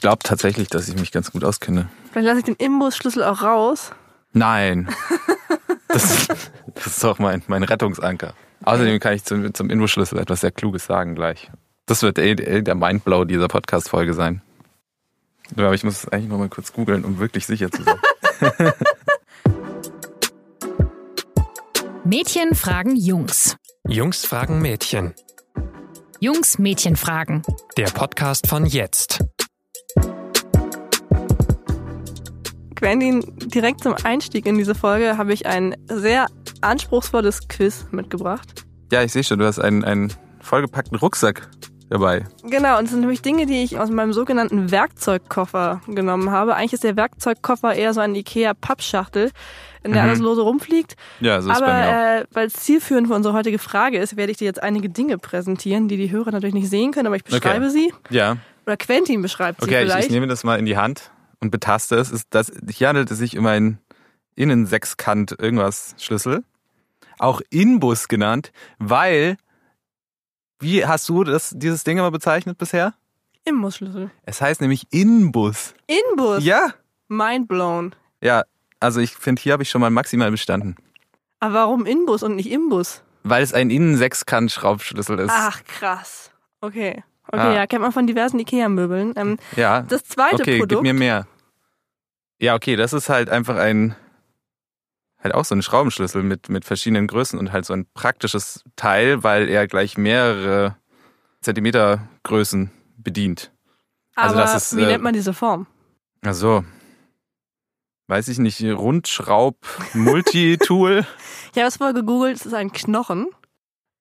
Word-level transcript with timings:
Ich 0.00 0.02
glaube 0.02 0.22
tatsächlich, 0.22 0.68
dass 0.68 0.88
ich 0.88 0.98
mich 0.98 1.12
ganz 1.12 1.30
gut 1.30 1.44
auskenne. 1.44 1.90
Vielleicht 2.10 2.26
lasse 2.26 2.38
ich 2.38 2.44
den 2.46 2.54
Imbusschlüssel 2.54 3.22
auch 3.22 3.42
raus. 3.42 3.90
Nein. 4.32 4.88
Das, 5.88 6.28
das 6.74 6.86
ist 6.86 7.02
doch 7.02 7.18
mein, 7.18 7.42
mein 7.48 7.64
Rettungsanker. 7.64 8.32
Außerdem 8.62 9.00
kann 9.00 9.14
ich 9.14 9.24
zum, 9.24 9.52
zum 9.52 9.68
Infoschlüssel 9.70 10.20
etwas 10.20 10.40
sehr 10.40 10.52
Kluges 10.52 10.86
sagen 10.86 11.16
gleich. 11.16 11.50
Das 11.86 12.02
wird 12.02 12.16
eh, 12.16 12.30
eh 12.30 12.62
der 12.62 12.76
Mindblow 12.76 13.24
dieser 13.24 13.48
Podcast-Folge 13.48 14.14
sein. 14.14 14.40
Aber 15.56 15.74
ich 15.74 15.82
muss 15.82 16.04
es 16.04 16.08
eigentlich 16.08 16.30
noch 16.30 16.38
mal 16.38 16.48
kurz 16.48 16.72
googeln, 16.72 17.04
um 17.04 17.18
wirklich 17.18 17.44
sicher 17.44 17.72
zu 17.72 17.82
sein. 17.82 17.98
Mädchen 22.04 22.54
fragen 22.54 22.94
Jungs. 22.94 23.56
Jungs 23.88 24.24
fragen 24.24 24.62
Mädchen. 24.62 25.12
Jungs 26.20 26.58
Mädchen 26.58 26.94
fragen. 26.94 27.42
Der 27.76 27.90
Podcast 27.90 28.46
von 28.46 28.64
jetzt. 28.64 29.24
Quentin, 32.80 33.22
direkt 33.36 33.82
zum 33.82 33.94
Einstieg 34.04 34.46
in 34.46 34.56
diese 34.56 34.74
Folge 34.74 35.18
habe 35.18 35.34
ich 35.34 35.44
ein 35.44 35.76
sehr 35.86 36.26
anspruchsvolles 36.62 37.46
Quiz 37.48 37.86
mitgebracht. 37.90 38.64
Ja, 38.90 39.02
ich 39.02 39.12
sehe 39.12 39.22
schon, 39.22 39.38
du 39.38 39.44
hast 39.46 39.58
einen, 39.58 39.84
einen 39.84 40.10
vollgepackten 40.40 40.96
Rucksack 40.96 41.50
dabei. 41.90 42.24
Genau, 42.42 42.78
und 42.78 42.84
es 42.84 42.90
sind 42.92 43.00
nämlich 43.00 43.20
Dinge, 43.20 43.44
die 43.44 43.62
ich 43.64 43.78
aus 43.78 43.90
meinem 43.90 44.14
sogenannten 44.14 44.70
Werkzeugkoffer 44.70 45.82
genommen 45.88 46.30
habe. 46.30 46.56
Eigentlich 46.56 46.72
ist 46.72 46.84
der 46.84 46.96
Werkzeugkoffer 46.96 47.74
eher 47.74 47.92
so 47.92 48.00
eine 48.00 48.16
Ikea-Pappschachtel, 48.16 49.30
in 49.82 49.92
der 49.92 50.02
Mhm. 50.04 50.08
alles 50.08 50.20
lose 50.20 50.40
rumfliegt. 50.40 50.96
Ja, 51.20 51.42
so 51.42 51.50
ist 51.50 51.60
Aber 51.60 52.20
äh, 52.20 52.24
weil 52.32 52.46
es 52.46 52.54
zielführend 52.54 53.08
für 53.08 53.14
unsere 53.14 53.34
heutige 53.34 53.58
Frage 53.58 53.98
ist, 53.98 54.16
werde 54.16 54.32
ich 54.32 54.38
dir 54.38 54.46
jetzt 54.46 54.62
einige 54.62 54.88
Dinge 54.88 55.18
präsentieren, 55.18 55.88
die 55.88 55.98
die 55.98 56.10
Hörer 56.10 56.30
natürlich 56.30 56.54
nicht 56.54 56.70
sehen 56.70 56.92
können, 56.92 57.08
aber 57.08 57.16
ich 57.16 57.24
beschreibe 57.24 57.68
sie. 57.68 57.92
Ja, 58.08 58.38
Oder 58.66 58.78
Quentin 58.78 59.20
beschreibt 59.20 59.60
sie 59.60 59.66
okay, 59.66 59.82
ich, 59.82 59.90
vielleicht. 59.90 60.06
ich 60.08 60.12
nehme 60.14 60.28
das 60.28 60.44
mal 60.44 60.58
in 60.58 60.64
die 60.64 60.78
Hand 60.78 61.10
und 61.40 61.50
betaste 61.50 61.96
es. 61.96 62.10
Ist 62.10 62.28
das, 62.30 62.52
hier 62.70 62.88
handelt 62.88 63.10
es 63.10 63.18
sich 63.18 63.36
um 63.36 63.46
einen 63.46 63.78
Innensechskant 64.34 65.36
irgendwas 65.38 65.94
Schlüssel. 65.98 66.44
Auch 67.18 67.42
Inbus 67.50 68.08
genannt, 68.08 68.52
weil, 68.78 69.36
wie 70.58 70.86
hast 70.86 71.08
du 71.08 71.24
das, 71.24 71.52
dieses 71.54 71.84
Ding 71.84 71.98
immer 71.98 72.10
bezeichnet 72.10 72.56
bisher? 72.56 72.94
Imbusschlüssel. 73.44 74.10
Es 74.24 74.40
heißt 74.40 74.60
nämlich 74.60 74.86
Inbus. 74.90 75.74
Inbus. 75.86 76.44
Ja. 76.44 76.74
Mind 77.08 77.48
blown. 77.48 77.94
Ja, 78.22 78.44
also 78.78 79.00
ich 79.00 79.16
finde, 79.16 79.42
hier 79.42 79.52
habe 79.52 79.62
ich 79.62 79.70
schon 79.70 79.80
mal 79.80 79.90
maximal 79.90 80.30
bestanden. 80.30 80.76
Aber 81.40 81.54
warum 81.54 81.86
Inbus 81.86 82.22
und 82.22 82.36
nicht 82.36 82.50
Imbus? 82.50 83.02
Weil 83.22 83.42
es 83.42 83.52
ein 83.52 83.70
Innensechskant-Schraubschlüssel 83.70 85.18
ist. 85.18 85.32
Ach, 85.32 85.62
krass. 85.64 86.30
Okay. 86.60 87.02
Okay, 87.32 87.40
Ah. 87.40 87.54
ja, 87.54 87.66
kennt 87.66 87.82
man 87.82 87.92
von 87.92 88.06
diversen 88.06 88.38
Ikea-Möbeln. 88.40 89.14
Ähm, 89.16 89.38
ja. 89.56 89.82
das 89.82 90.04
zweite 90.04 90.36
okay, 90.42 90.58
Produkt. 90.58 90.82
gib 90.82 90.92
mir 90.92 90.94
mehr. 90.98 91.26
Ja, 92.40 92.54
okay, 92.54 92.76
das 92.76 92.92
ist 92.92 93.08
halt 93.08 93.28
einfach 93.30 93.56
ein, 93.56 93.94
halt 95.22 95.34
auch 95.34 95.44
so 95.44 95.54
ein 95.54 95.62
Schraubenschlüssel 95.62 96.22
mit, 96.22 96.48
mit 96.48 96.64
verschiedenen 96.64 97.06
Größen 97.06 97.38
und 97.38 97.52
halt 97.52 97.64
so 97.66 97.74
ein 97.74 97.86
praktisches 97.94 98.64
Teil, 98.76 99.22
weil 99.22 99.48
er 99.48 99.66
gleich 99.68 99.96
mehrere 99.98 100.76
Zentimeter 101.42 102.08
Größen 102.24 102.70
bedient. 102.96 103.52
also 104.16 104.34
aber 104.36 104.44
das 104.44 104.72
ist, 104.72 104.76
wie 104.76 104.82
äh, 104.82 104.86
nennt 104.86 105.02
man 105.04 105.12
diese 105.14 105.32
Form? 105.34 105.66
Ach 106.24 106.34
so. 106.34 106.64
Weiß 108.08 108.26
ich 108.28 108.38
nicht, 108.38 108.60
Rundschraub-Multitool. 108.62 111.04
Ich 111.52 111.58
habe 111.58 111.66
es 111.66 111.78
vorher 111.78 111.94
gegoogelt, 111.94 112.36
es 112.36 112.46
ist 112.46 112.54
ein 112.54 112.70
Knochen. 112.72 113.26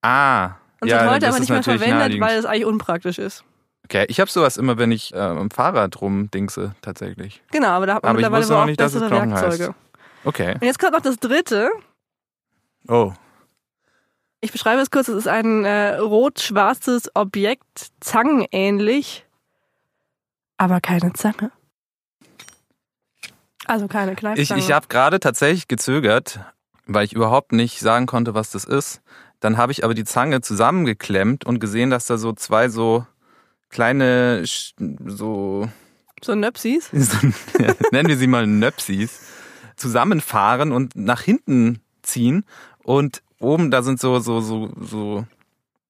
ah. 0.03 0.51
Und 0.81 0.87
ja, 0.87 1.01
wird 1.01 1.11
heute 1.11 1.27
aber 1.27 1.39
nicht 1.39 1.49
mehr 1.49 1.63
verwendet, 1.63 2.19
weil 2.19 2.37
es 2.37 2.45
eigentlich 2.45 2.65
unpraktisch 2.65 3.19
ist. 3.19 3.43
Okay, 3.85 4.05
ich 4.07 4.19
habe 4.19 4.29
sowas 4.29 4.57
immer, 4.57 4.77
wenn 4.77 4.91
ich 4.91 5.13
äh, 5.13 5.17
am 5.17 5.49
Fahrrad 5.49 5.99
rumdingse, 5.99 6.75
tatsächlich. 6.81 7.41
Genau, 7.51 7.69
aber 7.69 7.87
da 7.87 7.95
hat 7.95 8.03
man 8.03 8.11
Aber 8.11 8.19
ich 8.19 8.25
mittlerweile 8.25 8.47
noch 8.47 8.61
auch 8.61 8.65
nicht, 8.65 8.77
bessere 8.77 9.07
Knochen 9.07 9.33
heißt. 9.33 9.43
Werkzeuge. 9.59 9.75
Okay. 10.25 10.53
Und 10.53 10.63
jetzt 10.63 10.79
kommt 10.79 10.93
noch 10.93 11.01
das 11.01 11.17
dritte. 11.17 11.69
Oh. 12.87 13.13
Ich 14.41 14.51
beschreibe 14.51 14.81
es 14.81 14.91
kurz, 14.91 15.07
es 15.07 15.17
ist 15.17 15.27
ein 15.27 15.65
äh, 15.65 15.95
rot-schwarzes 15.97 17.09
Objekt, 17.15 17.91
zangenähnlich, 17.99 19.25
aber 20.57 20.81
keine 20.81 21.11
Zange. 21.13 21.51
Also 23.65 23.87
keine 23.87 24.13
Ich, 24.13 24.17
Kneifzange. 24.17 24.59
ich 24.61 24.71
habe 24.71 24.87
gerade 24.87 25.19
tatsächlich 25.19 25.67
gezögert, 25.67 26.39
weil 26.85 27.05
ich 27.05 27.13
überhaupt 27.13 27.51
nicht 27.51 27.79
sagen 27.79 28.05
konnte, 28.05 28.33
was 28.33 28.51
das 28.51 28.65
ist. 28.65 29.01
Dann 29.39 29.57
habe 29.57 29.71
ich 29.71 29.83
aber 29.83 29.93
die 29.93 30.03
Zange 30.03 30.41
zusammengeklemmt 30.41 31.45
und 31.45 31.59
gesehen, 31.59 31.89
dass 31.89 32.05
da 32.07 32.17
so 32.17 32.33
zwei 32.33 32.69
so 32.69 33.05
kleine, 33.69 34.43
so, 34.45 35.69
so 36.21 36.35
Nöpsis. 36.35 36.89
so 36.93 37.27
ja, 37.59 37.73
nennen 37.91 38.09
wir 38.09 38.17
sie 38.17 38.27
mal 38.27 38.45
Nöpsis, 38.45 39.21
zusammenfahren 39.75 40.71
und 40.71 40.95
nach 40.95 41.21
hinten 41.21 41.81
ziehen. 42.01 42.45
Und 42.83 43.21
oben, 43.39 43.71
da 43.71 43.81
sind 43.83 43.99
so, 43.99 44.19
so, 44.19 44.41
so, 44.41 44.71
so, 44.79 45.25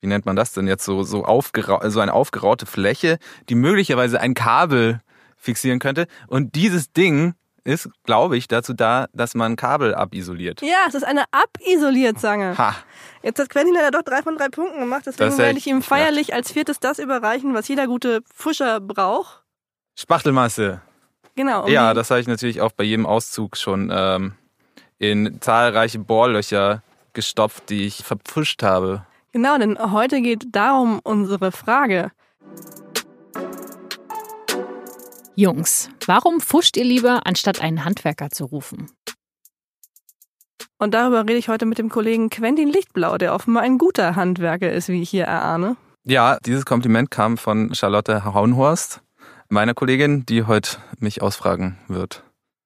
wie 0.02 0.08
nennt 0.08 0.26
man 0.26 0.36
das 0.36 0.54
denn 0.54 0.68
jetzt? 0.68 0.86
So, 0.86 1.04
so, 1.04 1.26
aufgerau 1.26 1.82
so 1.90 2.00
eine 2.00 2.14
aufgeraute 2.14 2.66
Fläche, 2.66 3.18
die 3.50 3.56
möglicherweise 3.56 4.20
ein 4.20 4.34
Kabel 4.34 5.02
fixieren 5.38 5.80
könnte. 5.80 6.08
Und 6.28 6.56
dieses 6.56 6.92
Ding 6.92 7.34
ist, 7.64 7.90
glaube 8.04 8.38
ich, 8.38 8.48
dazu 8.48 8.74
da, 8.74 9.08
dass 9.14 9.36
man 9.36 9.56
Kabel 9.56 9.94
abisoliert. 9.96 10.62
Ja, 10.62 10.86
es 10.88 10.96
ist 10.96 11.04
eine 11.04 11.24
Abisolierzange. 11.32 12.58
Ha, 12.58 12.76
Jetzt 13.22 13.40
hat 13.40 13.50
Quentin 13.50 13.74
leider 13.74 13.92
doch 13.92 14.04
drei 14.04 14.22
von 14.22 14.38
drei 14.38 14.50
Punkten 14.50 14.80
gemacht, 14.80 15.04
deswegen 15.06 15.38
werde 15.38 15.58
ich 15.58 15.68
ihm 15.68 15.78
gedacht. 15.78 15.90
feierlich 15.90 16.34
als 16.34 16.52
viertes 16.52 16.80
das 16.80 17.00
überreichen, 17.00 17.54
was 17.54 17.68
jeder 17.68 17.88
gute 17.88 18.22
Fuscher 18.34 18.80
braucht. 18.80 19.44
Spachtelmasse. 19.98 20.82
Genau. 21.36 21.66
um 21.66 21.72
Ja, 21.72 21.94
das 21.94 22.10
habe 22.12 22.22
ich 22.22 22.28
natürlich 22.28 22.62
auch 22.62 22.72
bei 22.72 22.84
jedem 22.84 23.06
Auszug 23.06 23.58
schon 23.58 23.90
ähm, 23.94 24.34
in 24.98 25.42
zahlreiche 25.42 26.00
Bohrlöcher 26.00 26.84
gestopft, 27.14 27.70
die 27.70 27.86
ich 27.86 28.04
verpfuscht 28.04 28.64
habe. 28.64 29.06
Genau, 29.32 29.58
denn 29.58 29.78
heute 29.92 30.22
geht 30.22 30.48
darum 30.52 31.00
unsere 31.04 31.52
Frage. 31.52 32.12
Jungs, 35.40 35.90
warum 36.06 36.42
fuscht 36.42 36.76
ihr 36.76 36.84
lieber, 36.84 37.22
anstatt 37.24 37.62
einen 37.62 37.86
Handwerker 37.86 38.30
zu 38.30 38.44
rufen? 38.44 38.92
Und 40.78 40.94
darüber 40.94 41.22
rede 41.22 41.38
ich 41.38 41.48
heute 41.48 41.66
mit 41.66 41.78
dem 41.78 41.88
Kollegen 41.88 42.30
Quentin 42.30 42.68
Lichtblau, 42.68 43.18
der 43.18 43.34
offenbar 43.34 43.64
ein 43.64 43.78
guter 43.78 44.18
Handwerker 44.18 44.70
ist, 44.70 44.90
wie 44.90 45.02
ich 45.02 45.10
hier 45.10 45.24
erahne. 45.24 45.78
Ja, 46.04 46.40
dieses 46.46 46.66
Kompliment 46.66 47.10
kam 47.10 47.38
von 47.38 47.74
Charlotte 47.74 48.26
Hauenhorst, 48.26 49.00
meiner 49.48 49.74
Kollegin, 49.74 50.26
die 50.26 50.44
heute 50.44 50.76
mich 50.98 51.22
ausfragen 51.22 51.78
wird. 51.88 52.22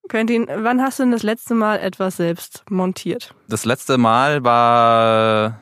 Quentin, 0.09 0.47
wann 0.47 0.81
hast 0.81 0.97
du 0.97 1.03
denn 1.03 1.12
das 1.12 1.22
letzte 1.22 1.53
Mal 1.53 1.78
etwas 1.78 2.17
selbst 2.17 2.63
montiert? 2.72 3.35
Das 3.47 3.66
letzte 3.66 4.00
Mal 4.00 4.44
war 4.44 5.62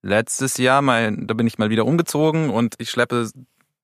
letztes 0.00 0.56
Jahr, 0.56 0.80
mein, 0.80 1.26
da 1.26 1.34
bin 1.34 1.46
ich 1.46 1.58
mal 1.58 1.68
wieder 1.68 1.84
umgezogen 1.84 2.48
und 2.48 2.76
ich 2.78 2.88
schleppe 2.88 3.28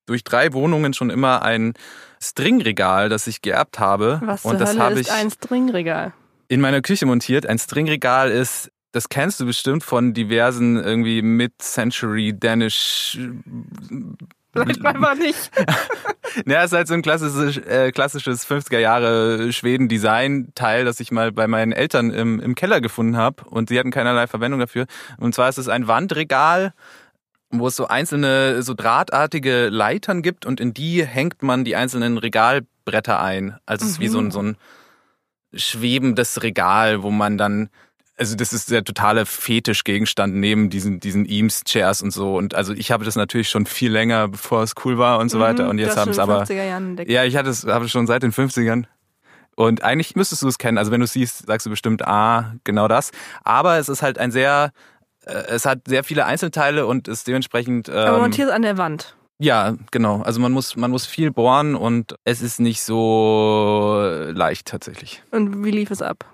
durch 0.06 0.24
drei 0.24 0.52
Wohnungen 0.52 0.94
schon 0.94 1.10
immer 1.10 1.42
ein 1.42 1.74
Stringregal, 2.20 3.08
das 3.08 3.26
ich 3.26 3.42
geerbt 3.42 3.78
habe. 3.78 4.20
Was 4.24 4.44
und 4.44 4.52
zur 4.52 4.60
das 4.60 4.70
Hölle 4.70 4.80
habe 4.80 5.00
ist 5.00 5.08
ich 5.08 5.12
ein 5.12 5.30
Stringregal? 5.30 6.12
in 6.52 6.60
meiner 6.60 6.82
Küche 6.82 7.06
montiert. 7.06 7.46
Ein 7.46 7.58
Stringregal 7.58 8.30
ist, 8.30 8.70
das 8.92 9.08
kennst 9.08 9.40
du 9.40 9.46
bestimmt 9.46 9.82
von 9.82 10.12
diversen 10.12 10.76
irgendwie 10.76 11.22
Mid-Century 11.22 12.38
Danish. 12.38 13.18
Vielleicht 14.52 14.84
einfach 14.84 15.14
nicht. 15.14 15.50
Ja, 16.46 16.60
es 16.60 16.72
ist 16.72 16.72
halt 16.72 16.88
so 16.88 16.94
ein 16.94 17.02
klassisches, 17.02 17.58
äh, 17.58 17.92
klassisches 17.92 18.48
50er 18.48 18.78
Jahre 18.78 19.52
Schweden-Design-Teil, 19.52 20.86
das 20.86 20.98
ich 21.00 21.12
mal 21.12 21.30
bei 21.30 21.46
meinen 21.46 21.72
Eltern 21.72 22.10
im, 22.10 22.40
im 22.40 22.54
Keller 22.54 22.80
gefunden 22.80 23.18
habe 23.18 23.44
und 23.50 23.68
sie 23.68 23.78
hatten 23.78 23.90
keinerlei 23.90 24.26
Verwendung 24.26 24.58
dafür. 24.58 24.86
Und 25.18 25.34
zwar 25.34 25.50
ist 25.50 25.58
es 25.58 25.68
ein 25.68 25.88
Wandregal, 25.88 26.72
wo 27.52 27.68
es 27.68 27.76
so 27.76 27.86
einzelne, 27.86 28.62
so 28.62 28.74
drahtartige 28.74 29.68
Leitern 29.68 30.22
gibt 30.22 30.46
und 30.46 30.60
in 30.60 30.74
die 30.74 31.04
hängt 31.06 31.42
man 31.42 31.64
die 31.64 31.76
einzelnen 31.76 32.18
Regalbretter 32.18 33.20
ein. 33.20 33.58
Also 33.66 33.84
es 33.84 33.92
ist 33.92 34.00
wie 34.00 34.08
so 34.08 34.18
ein, 34.18 34.30
so 34.30 34.42
ein 34.42 34.56
schwebendes 35.54 36.42
Regal, 36.42 37.02
wo 37.02 37.10
man 37.10 37.38
dann 37.38 37.68
also 38.18 38.36
das 38.36 38.52
ist 38.52 38.70
der 38.70 38.84
totale 38.84 39.26
Fetischgegenstand 39.26 40.34
neben 40.34 40.70
diesen 40.70 41.00
diesen 41.00 41.26
Eames-Chairs 41.26 42.02
und 42.02 42.10
so. 42.10 42.36
Und 42.36 42.54
also 42.54 42.72
ich 42.72 42.92
habe 42.92 43.04
das 43.04 43.16
natürlich 43.16 43.48
schon 43.48 43.66
viel 43.66 43.90
länger, 43.90 44.28
bevor 44.28 44.62
es 44.62 44.74
cool 44.84 44.98
war 44.98 45.18
und 45.18 45.30
so 45.30 45.40
weiter. 45.40 45.68
Und 45.68 45.76
Mhm, 45.76 45.82
jetzt 45.82 45.96
haben 45.96 46.10
es 46.10 46.18
aber 46.18 46.42
50er 46.44 46.64
Jahren 46.64 46.96
ja, 47.08 47.24
ich 47.24 47.36
hatte 47.36 47.50
es 47.50 47.64
habe 47.64 47.86
es 47.86 47.90
schon 47.90 48.06
seit 48.06 48.22
den 48.22 48.32
50ern. 48.32 48.84
Und 49.54 49.82
eigentlich 49.82 50.14
müsstest 50.16 50.42
du 50.42 50.48
es 50.48 50.58
kennen. 50.58 50.78
Also 50.78 50.90
wenn 50.92 51.00
du 51.00 51.04
es 51.04 51.12
siehst, 51.12 51.46
sagst 51.46 51.66
du 51.66 51.70
bestimmt, 51.70 52.06
ah, 52.06 52.54
genau 52.64 52.88
das. 52.88 53.10
Aber 53.44 53.78
es 53.78 53.88
ist 53.88 54.02
halt 54.02 54.18
ein 54.18 54.30
sehr, 54.30 54.72
es 55.24 55.66
hat 55.66 55.80
sehr 55.86 56.04
viele 56.04 56.24
Einzelteile 56.26 56.86
und 56.86 57.08
ist 57.08 57.26
dementsprechend. 57.26 57.88
Ähm, 57.88 57.94
Aber 57.94 58.18
montiert 58.18 58.50
an 58.50 58.62
der 58.62 58.78
Wand. 58.78 59.16
ja, 59.38 59.76
genau. 59.90 60.22
Also 60.22 60.40
man 60.40 60.52
muss, 60.52 60.76
man 60.76 60.90
muss 60.90 61.06
viel 61.06 61.30
bohren 61.30 61.74
und 61.74 62.14
es 62.24 62.42
ist 62.42 62.60
nicht 62.60 62.82
so 62.82 63.98
leicht 64.32 64.66
tatsächlich. 64.68 65.22
Und 65.30 65.64
wie 65.64 65.70
lief 65.70 65.90
es 65.90 66.02
ab? 66.02 66.24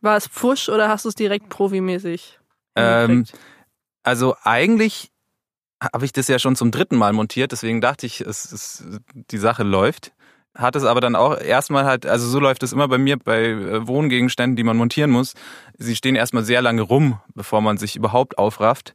War 0.00 0.16
es 0.16 0.26
Pfusch 0.26 0.68
oder 0.68 0.88
hast 0.88 1.04
du 1.04 1.10
es 1.10 1.14
direkt 1.14 1.48
profimäßig 1.48 2.38
Ähm? 2.76 3.26
Also 4.02 4.34
eigentlich 4.42 5.10
habe 5.80 6.04
ich 6.04 6.12
das 6.12 6.28
ja 6.28 6.38
schon 6.38 6.56
zum 6.56 6.70
dritten 6.70 6.96
Mal 6.96 7.12
montiert, 7.12 7.52
deswegen 7.52 7.80
dachte 7.80 8.06
ich, 8.06 8.20
es, 8.20 8.52
es, 8.52 8.84
die 9.14 9.38
Sache 9.38 9.62
läuft. 9.62 10.12
Hat 10.56 10.74
es 10.74 10.84
aber 10.84 11.00
dann 11.00 11.14
auch 11.14 11.38
erstmal 11.38 11.84
halt, 11.84 12.06
also 12.06 12.26
so 12.26 12.40
läuft 12.40 12.62
es 12.62 12.72
immer 12.72 12.88
bei 12.88 12.98
mir 12.98 13.16
bei 13.18 13.50
äh, 13.50 13.86
Wohngegenständen, 13.86 14.56
die 14.56 14.64
man 14.64 14.76
montieren 14.76 15.10
muss. 15.10 15.34
Sie 15.78 15.94
stehen 15.94 16.16
erstmal 16.16 16.42
sehr 16.42 16.60
lange 16.60 16.82
rum, 16.82 17.20
bevor 17.34 17.60
man 17.60 17.78
sich 17.78 17.94
überhaupt 17.94 18.36
aufrafft. 18.36 18.94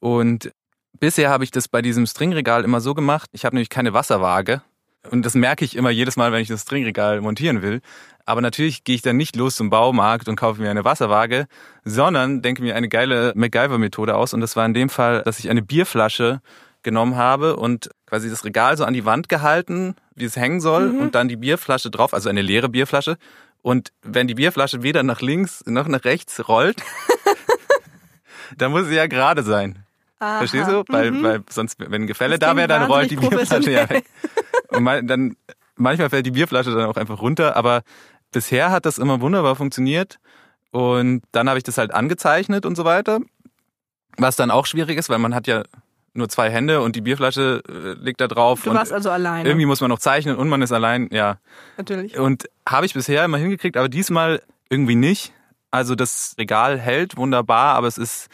Und 0.00 0.52
bisher 0.98 1.30
habe 1.30 1.44
ich 1.44 1.52
das 1.52 1.68
bei 1.68 1.80
diesem 1.80 2.06
Stringregal 2.06 2.64
immer 2.64 2.80
so 2.80 2.94
gemacht. 2.94 3.30
Ich 3.32 3.44
habe 3.44 3.54
nämlich 3.54 3.68
keine 3.68 3.92
Wasserwaage. 3.92 4.62
Und 5.10 5.24
das 5.24 5.34
merke 5.34 5.64
ich 5.64 5.76
immer 5.76 5.90
jedes 5.90 6.16
Mal, 6.16 6.32
wenn 6.32 6.42
ich 6.42 6.48
das 6.48 6.62
Stringregal 6.62 7.20
montieren 7.20 7.62
will. 7.62 7.80
Aber 8.24 8.40
natürlich 8.40 8.82
gehe 8.82 8.96
ich 8.96 9.02
dann 9.02 9.16
nicht 9.16 9.36
los 9.36 9.54
zum 9.54 9.70
Baumarkt 9.70 10.28
und 10.28 10.34
kaufe 10.34 10.60
mir 10.60 10.70
eine 10.70 10.84
Wasserwaage, 10.84 11.46
sondern 11.84 12.42
denke 12.42 12.62
mir 12.62 12.74
eine 12.74 12.88
geile 12.88 13.32
MacGyver-Methode 13.36 14.16
aus. 14.16 14.34
Und 14.34 14.40
das 14.40 14.56
war 14.56 14.66
in 14.66 14.74
dem 14.74 14.88
Fall, 14.88 15.22
dass 15.22 15.38
ich 15.38 15.48
eine 15.48 15.62
Bierflasche 15.62 16.40
genommen 16.86 17.16
habe 17.16 17.56
und 17.56 17.90
quasi 18.06 18.30
das 18.30 18.44
Regal 18.44 18.76
so 18.78 18.84
an 18.84 18.94
die 18.94 19.04
Wand 19.04 19.28
gehalten, 19.28 19.96
wie 20.14 20.24
es 20.24 20.36
hängen 20.36 20.60
soll, 20.60 20.88
Mhm. 20.92 21.00
und 21.00 21.14
dann 21.16 21.26
die 21.28 21.36
Bierflasche 21.36 21.90
drauf, 21.90 22.14
also 22.14 22.28
eine 22.30 22.40
leere 22.40 22.68
Bierflasche. 22.70 23.18
Und 23.60 23.92
wenn 24.02 24.28
die 24.28 24.34
Bierflasche 24.34 24.82
weder 24.84 25.02
nach 25.02 25.20
links 25.20 25.62
noch 25.66 25.88
nach 25.88 26.04
rechts 26.04 26.48
rollt, 26.48 26.78
dann 28.56 28.70
muss 28.70 28.86
sie 28.86 28.94
ja 28.94 29.06
gerade 29.06 29.42
sein. 29.42 29.82
Aha. 30.18 30.38
Verstehst 30.38 30.70
du? 30.70 30.84
Weil, 30.88 31.10
Mhm. 31.10 31.22
weil 31.22 31.42
sonst, 31.50 31.76
wenn 31.78 32.02
ein 32.02 32.06
Gefälle 32.06 32.38
Das 32.38 32.48
da 32.50 32.56
wäre, 32.56 32.68
dann 32.68 32.84
rollt 32.90 33.10
die 33.10 33.16
Bierflasche 33.16 33.70
ja 33.70 33.90
weg. 33.90 34.04
Und 34.68 34.82
mal, 34.84 35.02
dann, 35.02 35.36
manchmal 35.74 36.08
fällt 36.10 36.24
die 36.26 36.30
Bierflasche 36.30 36.70
dann 36.74 36.86
auch 36.86 36.96
einfach 36.96 37.20
runter, 37.20 37.56
aber 37.56 37.82
bisher 38.32 38.70
hat 38.70 38.86
das 38.86 38.98
immer 38.98 39.20
wunderbar 39.20 39.56
funktioniert. 39.56 40.18
Und 40.70 41.22
dann 41.32 41.48
habe 41.48 41.58
ich 41.58 41.64
das 41.64 41.78
halt 41.78 41.92
angezeichnet 41.92 42.64
und 42.64 42.76
so 42.76 42.84
weiter. 42.84 43.20
Was 44.18 44.36
dann 44.36 44.50
auch 44.50 44.66
schwierig 44.66 44.96
ist, 44.98 45.10
weil 45.10 45.18
man 45.18 45.34
hat 45.34 45.46
ja 45.46 45.62
nur 46.16 46.28
zwei 46.28 46.50
Hände 46.50 46.80
und 46.80 46.96
die 46.96 47.00
Bierflasche 47.00 47.62
äh, 47.68 48.02
liegt 48.02 48.20
da 48.20 48.28
drauf. 48.28 48.62
Du 48.62 48.70
und 48.70 48.76
warst 48.76 48.92
also 48.92 49.10
alleine. 49.10 49.48
irgendwie 49.48 49.66
muss 49.66 49.80
man 49.80 49.90
noch 49.90 49.98
zeichnen 49.98 50.36
und 50.36 50.48
man 50.48 50.62
ist 50.62 50.72
allein, 50.72 51.08
ja. 51.12 51.38
Natürlich. 51.76 52.18
Und 52.18 52.48
habe 52.68 52.86
ich 52.86 52.94
bisher 52.94 53.24
immer 53.24 53.38
hingekriegt, 53.38 53.76
aber 53.76 53.88
diesmal 53.88 54.42
irgendwie 54.68 54.94
nicht. 54.96 55.32
Also 55.70 55.94
das 55.94 56.34
Regal 56.38 56.78
hält 56.78 57.16
wunderbar, 57.16 57.74
aber 57.74 57.86
es 57.86 57.98
ist 57.98 58.28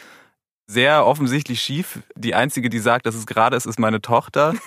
sehr 0.66 1.06
offensichtlich 1.06 1.60
schief. 1.60 2.00
Die 2.14 2.34
einzige, 2.34 2.70
die 2.70 2.78
sagt, 2.78 3.06
dass 3.06 3.14
es 3.14 3.26
gerade 3.26 3.56
ist, 3.56 3.66
ist 3.66 3.78
meine 3.78 4.00
Tochter. 4.00 4.54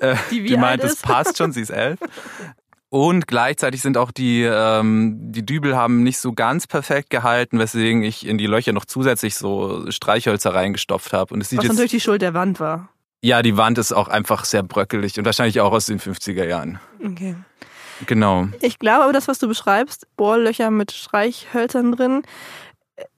Äh, 0.00 0.16
Die 0.32 0.42
die 0.42 0.56
meint, 0.56 0.82
es 0.82 0.96
passt 0.96 1.38
schon, 1.38 1.52
sie 1.52 1.60
ist 1.60 1.70
elf. 1.70 2.00
Und 2.94 3.26
gleichzeitig 3.26 3.82
sind 3.82 3.96
auch 3.96 4.12
die, 4.12 4.44
ähm, 4.44 5.16
die 5.32 5.44
Dübel 5.44 5.76
haben 5.76 6.04
nicht 6.04 6.18
so 6.18 6.32
ganz 6.32 6.68
perfekt 6.68 7.10
gehalten, 7.10 7.58
weswegen 7.58 8.04
ich 8.04 8.24
in 8.24 8.38
die 8.38 8.46
Löcher 8.46 8.72
noch 8.72 8.84
zusätzlich 8.84 9.34
so 9.34 9.90
Streichhölzer 9.90 10.54
reingestopft 10.54 11.12
habe. 11.12 11.34
Und 11.34 11.40
es 11.40 11.48
sieht 11.48 11.58
Was 11.58 11.64
jetzt, 11.64 11.72
natürlich 11.72 11.90
die 11.90 11.98
Schuld 11.98 12.22
der 12.22 12.34
Wand 12.34 12.60
war. 12.60 12.90
ja, 13.20 13.42
die 13.42 13.56
Wand 13.56 13.78
ist 13.78 13.90
auch 13.90 14.06
einfach 14.06 14.44
sehr 14.44 14.62
bröckelig 14.62 15.18
und 15.18 15.24
wahrscheinlich 15.24 15.60
auch 15.60 15.72
aus 15.72 15.86
den 15.86 15.98
50er 15.98 16.44
Jahren. 16.44 16.78
Okay. 17.04 17.34
Genau. 18.06 18.46
Ich 18.60 18.78
glaube 18.78 19.02
aber, 19.02 19.12
das, 19.12 19.26
was 19.26 19.40
du 19.40 19.48
beschreibst, 19.48 20.06
Bohrlöcher 20.16 20.70
mit 20.70 20.92
Streichhölzern 20.92 21.90
drin, 21.90 22.22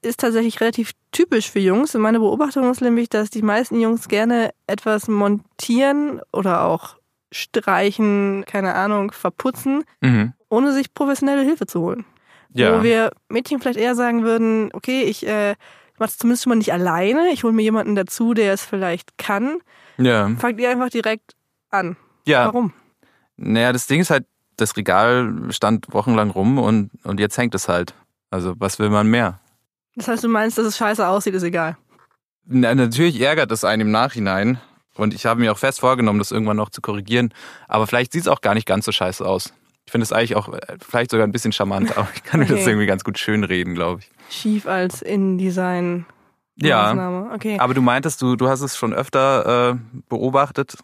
ist 0.00 0.20
tatsächlich 0.20 0.58
relativ 0.62 0.92
typisch 1.12 1.50
für 1.50 1.60
Jungs. 1.60 1.94
Und 1.94 2.00
meine 2.00 2.20
Beobachtung 2.20 2.70
ist 2.70 2.80
nämlich, 2.80 3.10
dass 3.10 3.28
die 3.28 3.42
meisten 3.42 3.78
Jungs 3.78 4.08
gerne 4.08 4.52
etwas 4.66 5.06
montieren 5.06 6.22
oder 6.32 6.64
auch 6.64 6.96
streichen, 7.32 8.44
keine 8.46 8.74
Ahnung, 8.74 9.12
verputzen, 9.12 9.84
Mhm. 10.00 10.32
ohne 10.48 10.72
sich 10.72 10.94
professionelle 10.94 11.42
Hilfe 11.42 11.66
zu 11.66 11.80
holen. 11.80 12.04
Ja. 12.52 12.78
Wo 12.78 12.82
wir 12.82 13.10
Mädchen 13.28 13.60
vielleicht 13.60 13.78
eher 13.78 13.94
sagen 13.94 14.22
würden, 14.22 14.70
okay, 14.72 15.02
ich 15.02 15.26
äh, 15.26 15.54
mache 15.98 16.08
es 16.10 16.18
zumindest 16.18 16.44
schon 16.44 16.50
mal 16.50 16.56
nicht 16.56 16.72
alleine, 16.72 17.28
ich 17.32 17.44
hole 17.44 17.52
mir 17.52 17.62
jemanden 17.62 17.94
dazu, 17.94 18.32
der 18.34 18.52
es 18.52 18.64
vielleicht 18.64 19.18
kann. 19.18 19.58
ja. 19.98 20.28
Fangt 20.38 20.60
ihr 20.60 20.70
einfach 20.70 20.88
direkt 20.90 21.32
an. 21.70 21.96
Ja. 22.26 22.46
Warum? 22.46 22.72
Naja, 23.36 23.72
das 23.72 23.86
Ding 23.86 24.00
ist 24.00 24.10
halt, 24.10 24.24
das 24.56 24.76
Regal 24.76 25.34
stand 25.50 25.92
wochenlang 25.92 26.30
rum 26.30 26.58
und, 26.58 26.90
und 27.04 27.20
jetzt 27.20 27.36
hängt 27.36 27.54
es 27.54 27.68
halt. 27.68 27.92
Also, 28.30 28.54
was 28.58 28.78
will 28.78 28.88
man 28.88 29.06
mehr? 29.08 29.38
Das 29.96 30.08
heißt, 30.08 30.24
du 30.24 30.28
meinst, 30.28 30.56
dass 30.58 30.66
es 30.66 30.76
scheiße 30.78 31.06
aussieht, 31.06 31.34
ist 31.34 31.42
egal. 31.42 31.76
Na, 32.46 32.74
natürlich 32.74 33.20
ärgert 33.20 33.50
es 33.52 33.64
einen 33.64 33.82
im 33.82 33.90
Nachhinein. 33.90 34.58
Und 34.96 35.14
ich 35.14 35.26
habe 35.26 35.40
mir 35.40 35.52
auch 35.52 35.58
fest 35.58 35.80
vorgenommen, 35.80 36.18
das 36.18 36.30
irgendwann 36.32 36.56
noch 36.56 36.70
zu 36.70 36.80
korrigieren. 36.80 37.32
Aber 37.68 37.86
vielleicht 37.86 38.12
sieht 38.12 38.22
es 38.22 38.28
auch 38.28 38.40
gar 38.40 38.54
nicht 38.54 38.66
ganz 38.66 38.84
so 38.84 38.92
scheiße 38.92 39.24
aus. 39.26 39.52
Ich 39.84 39.92
finde 39.92 40.02
es 40.04 40.12
eigentlich 40.12 40.34
auch 40.36 40.48
äh, 40.52 40.58
vielleicht 40.86 41.10
sogar 41.10 41.26
ein 41.26 41.32
bisschen 41.32 41.52
charmant, 41.52 41.96
aber 41.96 42.08
ich 42.14 42.24
kann 42.24 42.40
mir 42.40 42.46
das 42.46 42.60
Okay. 42.60 42.70
irgendwie 42.70 42.86
ganz 42.86 43.04
gut 43.04 43.18
schönreden, 43.18 43.74
glaube 43.74 44.00
ich. 44.00 44.10
Schief 44.34 44.66
als 44.66 45.02
InDesign. 45.02 46.06
Ja. 46.56 47.30
Okay. 47.34 47.58
Aber 47.60 47.74
du 47.74 47.82
meintest, 47.82 48.22
du, 48.22 48.34
du 48.34 48.48
hast 48.48 48.62
es 48.62 48.76
schon 48.76 48.94
öfter 48.94 49.72
äh, 49.72 49.76
beobachtet. 50.08 50.76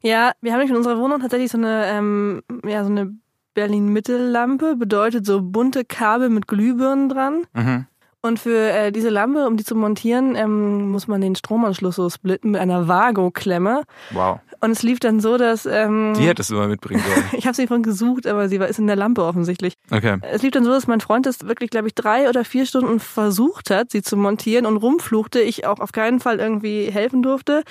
Ja, 0.00 0.32
wir 0.40 0.52
haben 0.52 0.60
in 0.60 0.76
unserer 0.76 0.96
Wohnung 0.98 1.20
tatsächlich 1.20 1.50
so 1.50 1.58
eine, 1.58 1.86
ähm, 1.86 2.42
ja, 2.64 2.84
so 2.84 2.90
eine 2.90 3.12
Berlin-Mittellampe, 3.54 4.76
bedeutet 4.76 5.26
so 5.26 5.42
bunte 5.42 5.84
Kabel 5.84 6.28
mit 6.28 6.46
Glühbirnen 6.46 7.08
dran. 7.08 7.42
Mhm. 7.54 7.86
Und 8.20 8.40
für 8.40 8.70
äh, 8.72 8.90
diese 8.90 9.10
Lampe, 9.10 9.46
um 9.46 9.56
die 9.56 9.64
zu 9.64 9.76
montieren, 9.76 10.34
ähm, 10.34 10.90
muss 10.90 11.06
man 11.06 11.20
den 11.20 11.36
Stromanschluss 11.36 11.96
so 11.96 12.10
splitten 12.10 12.50
mit 12.50 12.60
einer 12.60 12.88
Vago-Klemme. 12.88 13.84
Wow. 14.10 14.40
Und 14.60 14.72
es 14.72 14.82
lief 14.82 14.98
dann 14.98 15.20
so, 15.20 15.36
dass 15.36 15.66
ähm, 15.66 16.14
Die 16.18 16.26
hättest 16.26 16.50
du 16.50 16.56
mal 16.56 16.66
mitbringen 16.66 17.00
sollen. 17.06 17.26
ich 17.32 17.46
habe 17.46 17.54
sie 17.54 17.68
vorhin 17.68 17.84
gesucht, 17.84 18.26
aber 18.26 18.48
sie 18.48 18.58
war 18.58 18.66
ist 18.66 18.80
in 18.80 18.88
der 18.88 18.96
Lampe 18.96 19.22
offensichtlich. 19.22 19.74
Okay. 19.92 20.18
Es 20.22 20.42
lief 20.42 20.50
dann 20.50 20.64
so, 20.64 20.70
dass 20.70 20.88
mein 20.88 21.00
Freund 21.00 21.26
das 21.26 21.46
wirklich, 21.46 21.70
glaube 21.70 21.86
ich, 21.86 21.94
drei 21.94 22.28
oder 22.28 22.44
vier 22.44 22.66
Stunden 22.66 22.98
versucht 22.98 23.70
hat, 23.70 23.92
sie 23.92 24.02
zu 24.02 24.16
montieren 24.16 24.66
und 24.66 24.78
rumfluchte. 24.78 25.40
Ich 25.40 25.64
auch 25.64 25.78
auf 25.78 25.92
keinen 25.92 26.18
Fall 26.18 26.40
irgendwie 26.40 26.90
helfen 26.90 27.22
durfte. 27.22 27.62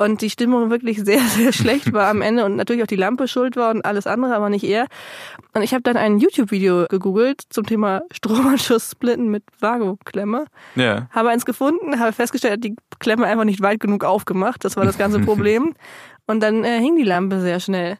Und 0.00 0.22
die 0.22 0.30
Stimmung 0.30 0.70
wirklich 0.70 1.04
sehr, 1.04 1.20
sehr 1.36 1.52
schlecht 1.52 1.92
war 1.92 2.08
am 2.08 2.22
Ende 2.22 2.44
und 2.44 2.54
natürlich 2.56 2.82
auch 2.82 2.86
die 2.88 2.96
Lampe 2.96 3.26
schuld 3.26 3.56
war 3.56 3.70
und 3.70 3.84
alles 3.84 4.06
andere, 4.06 4.34
aber 4.34 4.48
nicht 4.48 4.64
er. 4.64 4.86
Und 5.54 5.62
ich 5.62 5.74
habe 5.74 5.82
dann 5.82 5.96
ein 5.96 6.18
YouTube-Video 6.18 6.86
gegoogelt 6.88 7.42
zum 7.50 7.66
Thema 7.66 8.02
Stromanschluss 8.12 8.92
splitten 8.92 9.28
mit 9.28 9.42
Vago-Klemme. 9.58 10.46
Ja. 10.76 11.08
Habe 11.10 11.30
eins 11.30 11.44
gefunden, 11.44 11.98
habe 11.98 12.12
festgestellt, 12.12 12.54
hat 12.54 12.64
die 12.64 12.76
Klemme 13.00 13.26
einfach 13.26 13.44
nicht 13.44 13.60
weit 13.60 13.80
genug 13.80 14.04
aufgemacht. 14.04 14.64
Das 14.64 14.76
war 14.76 14.84
das 14.84 14.98
ganze 14.98 15.18
Problem. 15.24 15.74
Und 16.26 16.40
dann 16.40 16.62
äh, 16.64 16.78
hing 16.78 16.96
die 16.96 17.04
Lampe 17.04 17.40
sehr 17.40 17.58
schnell. 17.58 17.98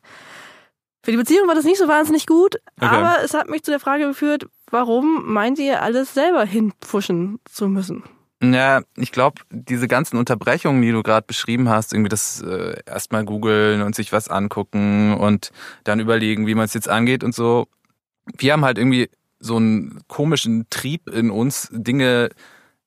Für 1.03 1.11
die 1.13 1.17
Beziehung 1.17 1.49
war 1.49 1.55
das 1.55 1.65
nicht 1.65 1.79
so 1.79 1.89
wahnsinnig 1.89 2.27
gut, 2.27 2.57
Okay. 2.81 2.95
aber 2.95 3.17
es 3.25 3.33
hat 3.35 3.49
mich 3.49 3.63
zu 3.63 3.71
der 3.71 3.81
Frage 3.81 4.07
geführt, 4.07 4.47
warum 4.71 5.33
meint 5.33 5.59
ihr, 5.59 5.83
alles 5.83 6.13
selber 6.15 6.45
hinpfuschen 6.45 7.41
zu 7.51 7.69
müssen? 7.69 8.03
Ja, 8.41 8.83
ich 8.97 9.11
glaube, 9.11 9.43
diese 9.51 9.89
ganzen 9.89 10.17
Unterbrechungen, 10.17 10.81
die 10.81 10.93
du 10.93 11.03
gerade 11.03 11.27
beschrieben 11.27 11.69
hast, 11.69 11.93
irgendwie 11.93 12.09
das 12.09 12.41
äh, 12.41 12.81
erstmal 12.87 13.25
googeln 13.25 13.83
und 13.83 13.97
sich 13.97 14.13
was 14.13 14.29
angucken 14.29 15.15
und 15.15 15.51
dann 15.83 15.99
überlegen, 15.99 16.47
wie 16.47 16.55
man 16.55 16.67
es 16.67 16.75
jetzt 16.75 16.89
angeht 16.89 17.25
und 17.25 17.35
so. 17.35 17.67
Wir 18.37 18.53
haben 18.53 18.65
halt 18.65 18.79
irgendwie 18.79 19.11
so 19.41 19.57
einen 19.57 20.03
komischen 20.07 20.67
Trieb 20.71 21.09
in 21.09 21.31
uns, 21.31 21.69
Dinge, 21.73 22.29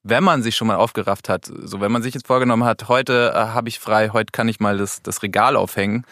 wenn 0.04 0.24
man 0.24 0.42
sich 0.42 0.56
schon 0.56 0.68
mal 0.68 0.78
aufgerafft 0.78 1.28
hat, 1.28 1.46
so 1.46 1.82
wenn 1.82 1.92
man 1.92 2.02
sich 2.02 2.14
jetzt 2.14 2.28
vorgenommen 2.28 2.64
hat, 2.64 2.88
heute 2.88 3.34
äh, 3.36 3.38
habe 3.38 3.68
ich 3.68 3.80
frei, 3.80 4.10
heute 4.10 4.32
kann 4.32 4.48
ich 4.48 4.60
mal 4.60 4.78
das, 4.78 5.02
das 5.02 5.22
Regal 5.22 5.58
aufhängen, 5.58 6.06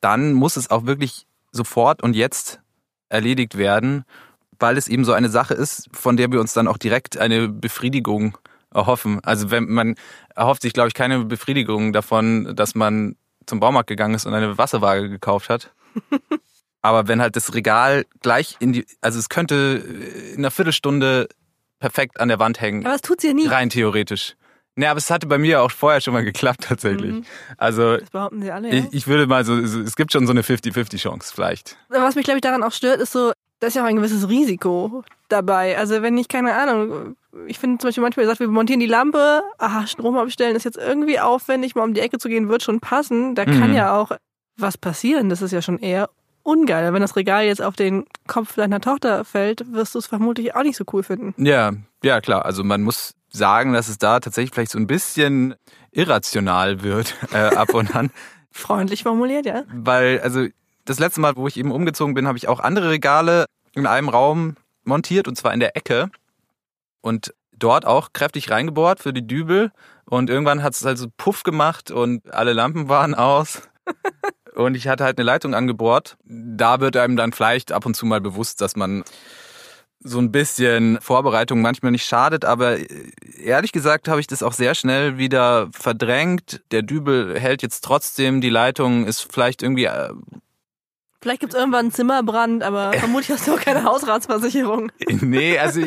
dann 0.00 0.32
muss 0.32 0.56
es 0.56 0.70
auch 0.70 0.86
wirklich 0.86 1.26
sofort 1.52 2.02
und 2.02 2.14
jetzt 2.16 2.60
erledigt 3.08 3.56
werden, 3.56 4.04
weil 4.60 4.76
es 4.78 4.86
eben 4.88 5.04
so 5.04 5.12
eine 5.12 5.28
Sache 5.28 5.54
ist, 5.54 5.88
von 5.92 6.16
der 6.16 6.30
wir 6.30 6.40
uns 6.40 6.52
dann 6.52 6.68
auch 6.68 6.78
direkt 6.78 7.18
eine 7.18 7.48
Befriedigung 7.48 8.38
erhoffen. 8.72 9.18
Also 9.24 9.50
wenn 9.50 9.68
man 9.68 9.96
erhofft 10.36 10.62
sich, 10.62 10.72
glaube 10.72 10.88
ich, 10.88 10.94
keine 10.94 11.24
Befriedigung 11.24 11.92
davon, 11.92 12.54
dass 12.54 12.74
man 12.76 13.16
zum 13.46 13.58
Baumarkt 13.58 13.88
gegangen 13.88 14.14
ist 14.14 14.26
und 14.26 14.34
eine 14.34 14.56
Wasserwaage 14.58 15.08
gekauft 15.08 15.48
hat. 15.48 15.72
Aber 16.82 17.08
wenn 17.08 17.20
halt 17.20 17.36
das 17.36 17.52
Regal 17.54 18.06
gleich 18.22 18.56
in 18.60 18.72
die, 18.72 18.86
also 19.00 19.18
es 19.18 19.28
könnte 19.28 19.84
in 20.32 20.38
einer 20.38 20.50
Viertelstunde 20.50 21.28
perfekt 21.78 22.20
an 22.20 22.28
der 22.28 22.38
Wand 22.38 22.60
hängen, 22.60 22.86
Aber 22.86 22.94
es 22.94 23.02
tut's 23.02 23.24
ja 23.24 23.32
nie. 23.32 23.46
rein 23.46 23.70
theoretisch. 23.70 24.36
Ne, 24.76 24.88
aber 24.88 24.98
es 24.98 25.10
hatte 25.10 25.26
bei 25.26 25.36
mir 25.36 25.62
auch 25.62 25.70
vorher 25.72 26.00
schon 26.00 26.14
mal 26.14 26.24
geklappt 26.24 26.64
tatsächlich. 26.68 27.12
Mhm. 27.12 27.24
Also 27.58 27.96
Das 27.98 28.10
behaupten 28.10 28.40
sie 28.40 28.50
alle, 28.52 28.68
ja. 28.68 28.74
ich, 28.84 28.92
ich 28.94 29.06
würde 29.08 29.26
mal 29.26 29.44
so, 29.44 29.66
so- 29.66 29.80
es 29.80 29.96
gibt 29.96 30.12
schon 30.12 30.26
so 30.26 30.30
eine 30.32 30.42
50-50 30.42 30.96
Chance 30.98 31.32
vielleicht. 31.34 31.76
Was 31.88 32.14
mich, 32.14 32.24
glaube 32.24 32.38
ich, 32.38 32.42
daran 32.42 32.62
auch 32.62 32.72
stört, 32.72 33.00
ist 33.00 33.12
so, 33.12 33.32
da 33.60 33.66
ist 33.68 33.74
ja 33.76 33.82
auch 33.82 33.86
ein 33.86 33.96
gewisses 33.96 34.28
Risiko 34.28 35.04
dabei. 35.28 35.78
Also 35.78 36.02
wenn 36.02 36.18
ich, 36.18 36.28
keine 36.28 36.54
Ahnung, 36.54 37.16
ich 37.46 37.58
finde 37.58 37.78
zum 37.78 37.88
Beispiel 37.88 38.02
manchmal 38.02 38.24
gesagt, 38.24 38.40
wir 38.40 38.48
montieren 38.48 38.80
die 38.80 38.86
Lampe, 38.86 39.42
aha, 39.58 39.86
Strom 39.86 40.16
abstellen 40.18 40.56
ist 40.56 40.64
jetzt 40.64 40.78
irgendwie 40.78 41.20
aufwendig, 41.20 41.74
mal 41.74 41.84
um 41.84 41.94
die 41.94 42.00
Ecke 42.00 42.18
zu 42.18 42.28
gehen, 42.28 42.48
wird 42.48 42.62
schon 42.62 42.80
passen. 42.80 43.34
Da 43.34 43.44
kann 43.44 43.70
Mhm. 43.70 43.76
ja 43.76 43.96
auch 43.96 44.10
was 44.56 44.76
passieren. 44.76 45.28
Das 45.28 45.40
ist 45.42 45.52
ja 45.52 45.62
schon 45.62 45.78
eher 45.78 46.10
ungeil. 46.42 46.92
Wenn 46.92 47.02
das 47.02 47.16
Regal 47.16 47.44
jetzt 47.44 47.62
auf 47.62 47.76
den 47.76 48.04
Kopf 48.26 48.54
deiner 48.56 48.80
Tochter 48.80 49.24
fällt, 49.24 49.72
wirst 49.72 49.94
du 49.94 49.98
es 50.00 50.06
vermutlich 50.06 50.54
auch 50.56 50.62
nicht 50.62 50.76
so 50.76 50.84
cool 50.92 51.02
finden. 51.02 51.34
Ja, 51.42 51.72
ja 52.02 52.20
klar. 52.20 52.44
Also 52.44 52.64
man 52.64 52.82
muss 52.82 53.14
sagen, 53.28 53.72
dass 53.74 53.88
es 53.88 53.98
da 53.98 54.18
tatsächlich 54.20 54.52
vielleicht 54.52 54.72
so 54.72 54.78
ein 54.78 54.86
bisschen 54.86 55.54
irrational 55.92 56.82
wird 56.82 57.14
äh, 57.32 57.54
ab 57.54 57.74
und 57.74 57.94
an. 57.94 58.10
Freundlich 58.50 59.02
formuliert, 59.04 59.46
ja. 59.46 59.62
Weil, 59.72 60.20
also 60.20 60.46
das 60.84 60.98
letzte 60.98 61.20
Mal, 61.20 61.36
wo 61.36 61.46
ich 61.46 61.56
eben 61.56 61.72
umgezogen 61.72 62.14
bin, 62.14 62.26
habe 62.26 62.38
ich 62.38 62.48
auch 62.48 62.60
andere 62.60 62.90
Regale 62.90 63.46
in 63.74 63.86
einem 63.86 64.08
Raum 64.08 64.56
montiert 64.84 65.28
und 65.28 65.36
zwar 65.36 65.52
in 65.54 65.60
der 65.60 65.76
Ecke. 65.76 66.10
Und 67.00 67.34
dort 67.52 67.86
auch 67.86 68.12
kräftig 68.12 68.50
reingebohrt 68.50 69.00
für 69.00 69.12
die 69.12 69.26
Dübel 69.26 69.72
und 70.06 70.28
irgendwann 70.28 70.62
hat 70.62 70.74
es 70.74 70.84
halt 70.84 70.98
so 70.98 71.06
Puff 71.16 71.42
gemacht 71.42 71.90
und 71.90 72.32
alle 72.34 72.52
Lampen 72.52 72.88
waren 72.88 73.14
aus. 73.14 73.62
und 74.54 74.74
ich 74.74 74.88
hatte 74.88 75.04
halt 75.04 75.18
eine 75.18 75.24
Leitung 75.24 75.54
angebohrt. 75.54 76.16
Da 76.24 76.80
wird 76.80 76.96
einem 76.96 77.16
dann 77.16 77.32
vielleicht 77.32 77.72
ab 77.72 77.86
und 77.86 77.94
zu 77.94 78.06
mal 78.06 78.20
bewusst, 78.20 78.60
dass 78.60 78.76
man 78.76 79.04
so 80.02 80.18
ein 80.18 80.32
bisschen 80.32 80.98
Vorbereitung 81.02 81.60
manchmal 81.60 81.92
nicht 81.92 82.06
schadet, 82.06 82.46
aber 82.46 82.78
ehrlich 83.38 83.70
gesagt 83.70 84.08
habe 84.08 84.18
ich 84.20 84.26
das 84.26 84.42
auch 84.42 84.54
sehr 84.54 84.74
schnell 84.74 85.18
wieder 85.18 85.68
verdrängt. 85.72 86.62
Der 86.70 86.80
Dübel 86.82 87.38
hält 87.38 87.62
jetzt 87.62 87.82
trotzdem, 87.82 88.40
die 88.40 88.48
Leitung 88.48 89.06
ist 89.06 89.30
vielleicht 89.30 89.62
irgendwie. 89.62 89.88
Äh, 91.20 91.22
vielleicht 91.22 91.40
gibt 91.40 91.54
es 91.54 91.58
irgendwann 91.58 91.86
einen 91.86 91.92
Zimmerbrand, 91.92 92.62
aber 92.62 92.92
vermutlich 92.94 93.30
hast 93.30 93.46
du 93.46 93.54
auch 93.54 93.60
keine 93.60 93.84
Hausratsversicherung. 93.84 94.90
nee, 95.20 95.58
also 95.58 95.82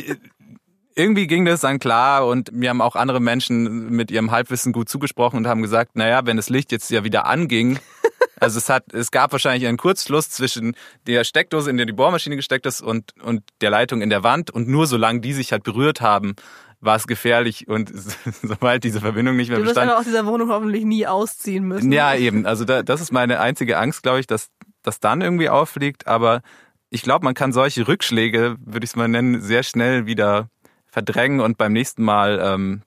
irgendwie 0.95 1.27
ging 1.27 1.45
das 1.45 1.61
dann 1.61 1.79
klar 1.79 2.27
und 2.27 2.51
mir 2.51 2.69
haben 2.69 2.81
auch 2.81 2.95
andere 2.95 3.19
Menschen 3.19 3.89
mit 3.89 4.11
ihrem 4.11 4.31
Halbwissen 4.31 4.73
gut 4.73 4.89
zugesprochen 4.89 5.37
und 5.37 5.47
haben 5.47 5.61
gesagt, 5.61 5.95
naja, 5.95 6.25
wenn 6.25 6.37
das 6.37 6.49
Licht 6.49 6.71
jetzt 6.71 6.89
ja 6.91 7.03
wieder 7.03 7.25
anging, 7.25 7.79
also 8.39 8.57
es 8.57 8.69
hat, 8.69 8.93
es 8.93 9.11
gab 9.11 9.31
wahrscheinlich 9.31 9.67
einen 9.67 9.77
Kurzschluss 9.77 10.29
zwischen 10.29 10.75
der 11.07 11.23
Steckdose, 11.23 11.69
in 11.69 11.77
der 11.77 11.85
die 11.85 11.93
Bohrmaschine 11.93 12.35
gesteckt 12.35 12.65
ist 12.65 12.81
und, 12.81 13.13
und 13.23 13.43
der 13.61 13.69
Leitung 13.69 14.01
in 14.01 14.09
der 14.09 14.23
Wand 14.23 14.51
und 14.51 14.67
nur 14.67 14.87
solange 14.87 15.21
die 15.21 15.33
sich 15.33 15.51
halt 15.51 15.63
berührt 15.63 16.01
haben, 16.01 16.35
war 16.79 16.97
es 16.97 17.07
gefährlich 17.07 17.67
und 17.67 17.91
sobald 18.43 18.83
diese 18.83 18.99
Verbindung 18.99 19.35
nicht 19.35 19.49
mehr 19.49 19.57
du 19.57 19.63
bestand. 19.63 19.87
Du 19.87 19.91
wirst 19.91 19.99
aus 19.99 20.05
dieser 20.05 20.25
Wohnung 20.25 20.49
hoffentlich 20.49 20.83
nie 20.83 21.07
ausziehen 21.07 21.63
müssen. 21.63 21.91
Ja, 21.91 22.13
eben. 22.13 22.45
Also 22.45 22.65
da, 22.65 22.83
das 22.83 23.01
ist 23.01 23.11
meine 23.11 23.39
einzige 23.39 23.77
Angst, 23.77 24.03
glaube 24.03 24.19
ich, 24.19 24.27
dass 24.27 24.49
das 24.83 24.99
dann 24.99 25.21
irgendwie 25.21 25.49
auffliegt. 25.49 26.07
Aber 26.07 26.41
ich 26.89 27.01
glaube, 27.01 27.25
man 27.25 27.33
kann 27.33 27.53
solche 27.53 27.87
Rückschläge, 27.87 28.55
würde 28.59 28.83
ich 28.83 28.91
es 28.91 28.95
mal 28.95 29.07
nennen, 29.07 29.41
sehr 29.41 29.63
schnell 29.63 30.05
wieder 30.05 30.49
verdrängen 30.85 31.39
und 31.39 31.57
beim 31.57 31.73
nächsten 31.73 32.03
Mal 32.03 32.39
ähm, 32.43 32.83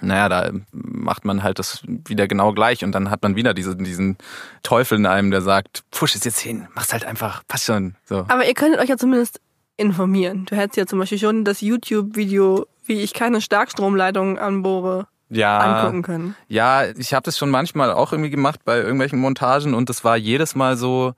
naja, 0.00 0.28
da 0.28 0.50
macht 0.72 1.24
man 1.24 1.42
halt 1.42 1.58
das 1.58 1.82
wieder 1.84 2.28
genau 2.28 2.52
gleich 2.52 2.84
und 2.84 2.92
dann 2.92 3.10
hat 3.10 3.22
man 3.22 3.36
wieder 3.36 3.54
diesen, 3.54 3.84
diesen 3.84 4.16
Teufel 4.62 4.98
in 4.98 5.06
einem, 5.06 5.30
der 5.30 5.40
sagt, 5.40 5.82
push 5.90 6.14
es 6.14 6.24
jetzt 6.24 6.38
hin, 6.38 6.68
mach's 6.74 6.92
halt 6.92 7.04
einfach, 7.04 7.42
passt 7.48 7.64
schon. 7.64 7.96
So. 8.04 8.24
Aber 8.28 8.46
ihr 8.46 8.54
könntet 8.54 8.80
euch 8.80 8.88
ja 8.88 8.96
zumindest 8.96 9.40
informieren. 9.76 10.46
Du 10.46 10.56
hättest 10.56 10.76
ja 10.76 10.86
zum 10.86 10.98
Beispiel 10.98 11.18
schon 11.18 11.44
das 11.44 11.60
YouTube-Video, 11.60 12.66
wie 12.84 13.00
ich 13.00 13.14
keine 13.14 13.40
Starkstromleitung 13.40 14.38
anbohre, 14.38 15.08
ja, 15.30 15.58
angucken 15.58 16.02
können. 16.02 16.36
Ja, 16.48 16.86
ich 16.86 17.14
habe 17.14 17.24
das 17.24 17.38
schon 17.38 17.50
manchmal 17.50 17.92
auch 17.92 18.12
irgendwie 18.12 18.30
gemacht 18.30 18.60
bei 18.64 18.78
irgendwelchen 18.78 19.18
Montagen 19.18 19.74
und 19.74 19.88
das 19.88 20.04
war 20.04 20.16
jedes 20.16 20.54
Mal 20.54 20.76
so 20.76 21.14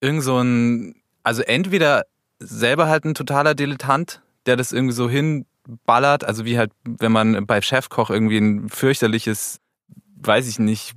irgend 0.00 0.22
so 0.22 0.38
ein, 0.38 0.94
also 1.22 1.42
entweder 1.42 2.04
selber 2.38 2.88
halt 2.88 3.04
ein 3.04 3.14
totaler 3.14 3.54
Dilettant, 3.54 4.22
der 4.46 4.56
das 4.56 4.72
irgendwie 4.72 4.94
so 4.94 5.10
hin 5.10 5.46
ballert, 5.84 6.24
also 6.24 6.44
wie 6.44 6.58
halt, 6.58 6.72
wenn 6.84 7.12
man 7.12 7.46
bei 7.46 7.60
Chefkoch 7.60 8.10
irgendwie 8.10 8.38
ein 8.38 8.68
fürchterliches, 8.68 9.60
weiß 10.16 10.48
ich 10.48 10.58
nicht, 10.58 10.94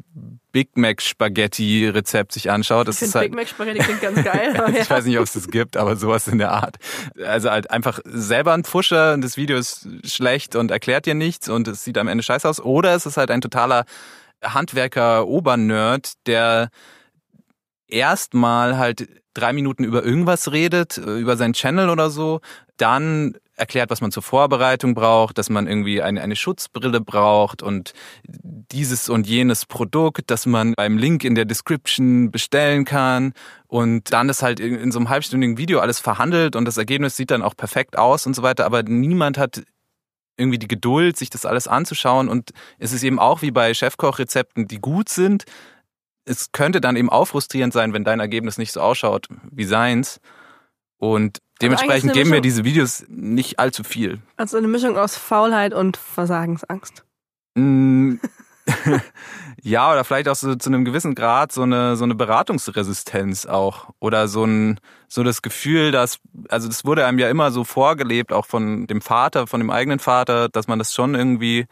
Big 0.54 0.78
Mac 0.78 1.02
Spaghetti 1.02 1.90
Rezept 1.90 2.32
sich 2.32 2.50
anschaut. 2.50 2.88
Das 2.88 3.02
ich 3.02 3.10
ist 3.10 3.16
halt, 3.16 3.32
Big 3.32 3.36
Mac 3.36 3.50
Spaghetti 3.50 3.80
klingt 3.80 4.02
ganz 4.02 4.24
geil. 4.24 4.76
ich 4.80 4.90
weiß 4.90 5.04
nicht, 5.06 5.18
ob 5.18 5.26
es 5.26 5.34
das 5.34 5.50
gibt, 5.50 5.76
aber 5.76 5.98
sowas 5.98 6.28
in 6.30 6.38
der 6.38 6.52
Art. 6.52 6.78
Also 7.26 7.50
halt 7.50 7.72
einfach 7.72 8.00
selber 8.06 8.54
ein 8.54 8.64
Pfuscher 8.64 9.14
und 9.14 9.22
das 9.22 9.36
Video 9.36 9.58
ist 9.58 9.88
schlecht 10.06 10.56
und 10.56 10.72
erklärt 10.72 11.08
dir 11.08 11.16
nichts 11.16 11.50
und 11.50 11.68
es 11.68 11.84
sieht 11.84 11.98
am 11.98 12.08
Ende 12.08 12.24
scheiße 12.24 12.48
aus. 12.48 12.62
Oder 12.62 12.96
es 12.96 13.06
ist 13.06 13.18
halt 13.18 13.32
ein 13.32 13.42
totaler 13.42 13.86
Handwerker-Obernerd, 14.44 16.14
der 16.28 16.70
erstmal 17.88 18.78
halt 18.78 19.08
drei 19.34 19.54
Minuten 19.54 19.84
über 19.84 20.04
irgendwas 20.04 20.52
redet, 20.52 20.98
über 20.98 21.36
seinen 21.36 21.54
Channel 21.54 21.90
oder 21.90 22.12
so, 22.12 22.42
dann 22.78 23.36
erklärt, 23.56 23.90
was 23.90 24.02
man 24.02 24.12
zur 24.12 24.24
Vorbereitung 24.24 24.96
braucht, 24.96 25.38
dass 25.38 25.50
man 25.50 25.68
irgendwie 25.68 26.02
eine, 26.02 26.22
eine 26.22 26.36
Schutzbrille 26.36 27.02
braucht 27.02 27.62
und 27.62 27.94
dieses 28.24 29.10
und 29.10 29.28
jenes 29.28 29.66
Produkt, 29.66 30.24
das 30.32 30.46
man 30.46 30.74
beim 30.76 30.98
Link 30.98 31.24
in 31.24 31.36
der 31.36 31.46
Description 31.46 32.32
bestellen 32.32 32.86
kann 32.86 33.34
und 33.68 34.12
dann 34.12 34.30
ist 34.30 34.42
halt 34.42 34.60
in, 34.60 34.76
in 34.76 34.92
so 34.92 35.00
einem 35.00 35.10
halbstündigen 35.10 35.58
Video 35.58 35.80
alles 35.80 36.00
verhandelt 36.00 36.56
und 36.56 36.66
das 36.66 36.78
Ergebnis 36.78 37.16
sieht 37.16 37.32
dann 37.32 37.44
auch 37.44 37.56
perfekt 37.56 37.98
aus 37.98 38.26
und 38.26 38.36
so 38.36 38.42
weiter, 38.42 38.66
aber 38.66 38.84
niemand 38.84 39.38
hat 39.38 39.64
irgendwie 40.38 40.58
die 40.58 40.68
Geduld, 40.68 41.18
sich 41.18 41.30
das 41.30 41.46
alles 41.46 41.68
anzuschauen 41.68 42.30
und 42.30 42.52
es 42.80 42.92
ist 42.92 43.04
eben 43.04 43.20
auch 43.20 43.42
wie 43.42 43.52
bei 43.52 43.74
Chefkochrezepten, 43.74 44.68
die 44.68 44.80
gut 44.80 45.10
sind. 45.10 45.46
Es 46.26 46.52
könnte 46.52 46.82
dann 46.82 46.96
eben 46.96 47.10
auch 47.10 47.26
frustrierend 47.26 47.74
sein, 47.74 47.94
wenn 47.94 48.04
dein 48.04 48.20
Ergebnis 48.20 48.58
nicht 48.58 48.72
so 48.72 48.82
ausschaut 48.82 49.28
wie 49.52 49.66
seins. 49.66 50.20
Und 51.04 51.40
dementsprechend 51.62 52.14
geben 52.14 52.30
mir 52.30 52.40
diese 52.40 52.64
Videos 52.64 53.04
nicht 53.10 53.60
allzu 53.60 53.84
viel. 53.84 54.22
Also 54.38 54.56
eine 54.56 54.70
Mischung 54.70 54.98
aus 54.98 55.18
Faulheit 55.18 55.74
und 55.74 55.98
Versagensangst. 55.98 57.04
Mm, 57.56 58.14
ja, 59.62 59.92
oder 59.92 60.06
vielleicht 60.06 60.30
auch 60.30 60.36
so 60.38 60.56
zu 60.56 60.70
einem 60.70 60.86
gewissen 60.86 61.14
Grad 61.14 61.52
so 61.52 61.64
eine, 61.64 61.98
so 61.98 62.06
eine 62.06 62.16
Beratungsresistenz 62.16 63.46
auch. 63.46 63.90
Oder 64.00 64.30
so 64.30 64.46
ein, 64.46 64.80
so 65.10 65.24
das 65.24 65.42
Gefühl, 65.42 65.92
dass, 65.92 66.20
also 66.48 66.70
das 66.70 66.86
wurde 66.86 67.06
einem 67.06 67.20
ja 67.20 67.30
immer 67.30 67.52
so 67.52 67.66
vorgelebt, 67.66 68.32
auch 68.32 68.46
von 68.46 68.88
dem 68.88 69.02
Vater, 69.02 69.46
von 69.46 69.60
dem 69.60 69.72
eigenen 69.72 70.00
Vater, 70.00 70.48
dass 70.48 70.70
man 70.70 70.80
das 70.80 70.94
schon 70.94 71.16
irgendwie 71.16 71.66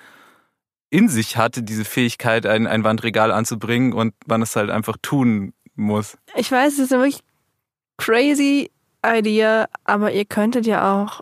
in 0.89 1.07
sich 1.07 1.37
hatte, 1.37 1.63
diese 1.63 1.85
Fähigkeit, 1.85 2.45
ein, 2.45 2.67
ein 2.67 2.83
Wandregal 2.83 3.31
anzubringen 3.31 3.93
und 3.93 4.13
man 4.25 4.41
es 4.41 4.57
halt 4.57 4.69
einfach 4.69 4.97
tun 5.01 5.53
muss. 5.75 6.17
Ich 6.35 6.51
weiß, 6.51 6.73
es 6.73 6.79
ist 6.79 6.91
wirklich 6.91 7.21
crazy, 7.97 8.69
Idea, 9.05 9.67
aber 9.83 10.11
ihr 10.11 10.25
könntet 10.25 10.65
ja 10.65 11.01
auch 11.01 11.21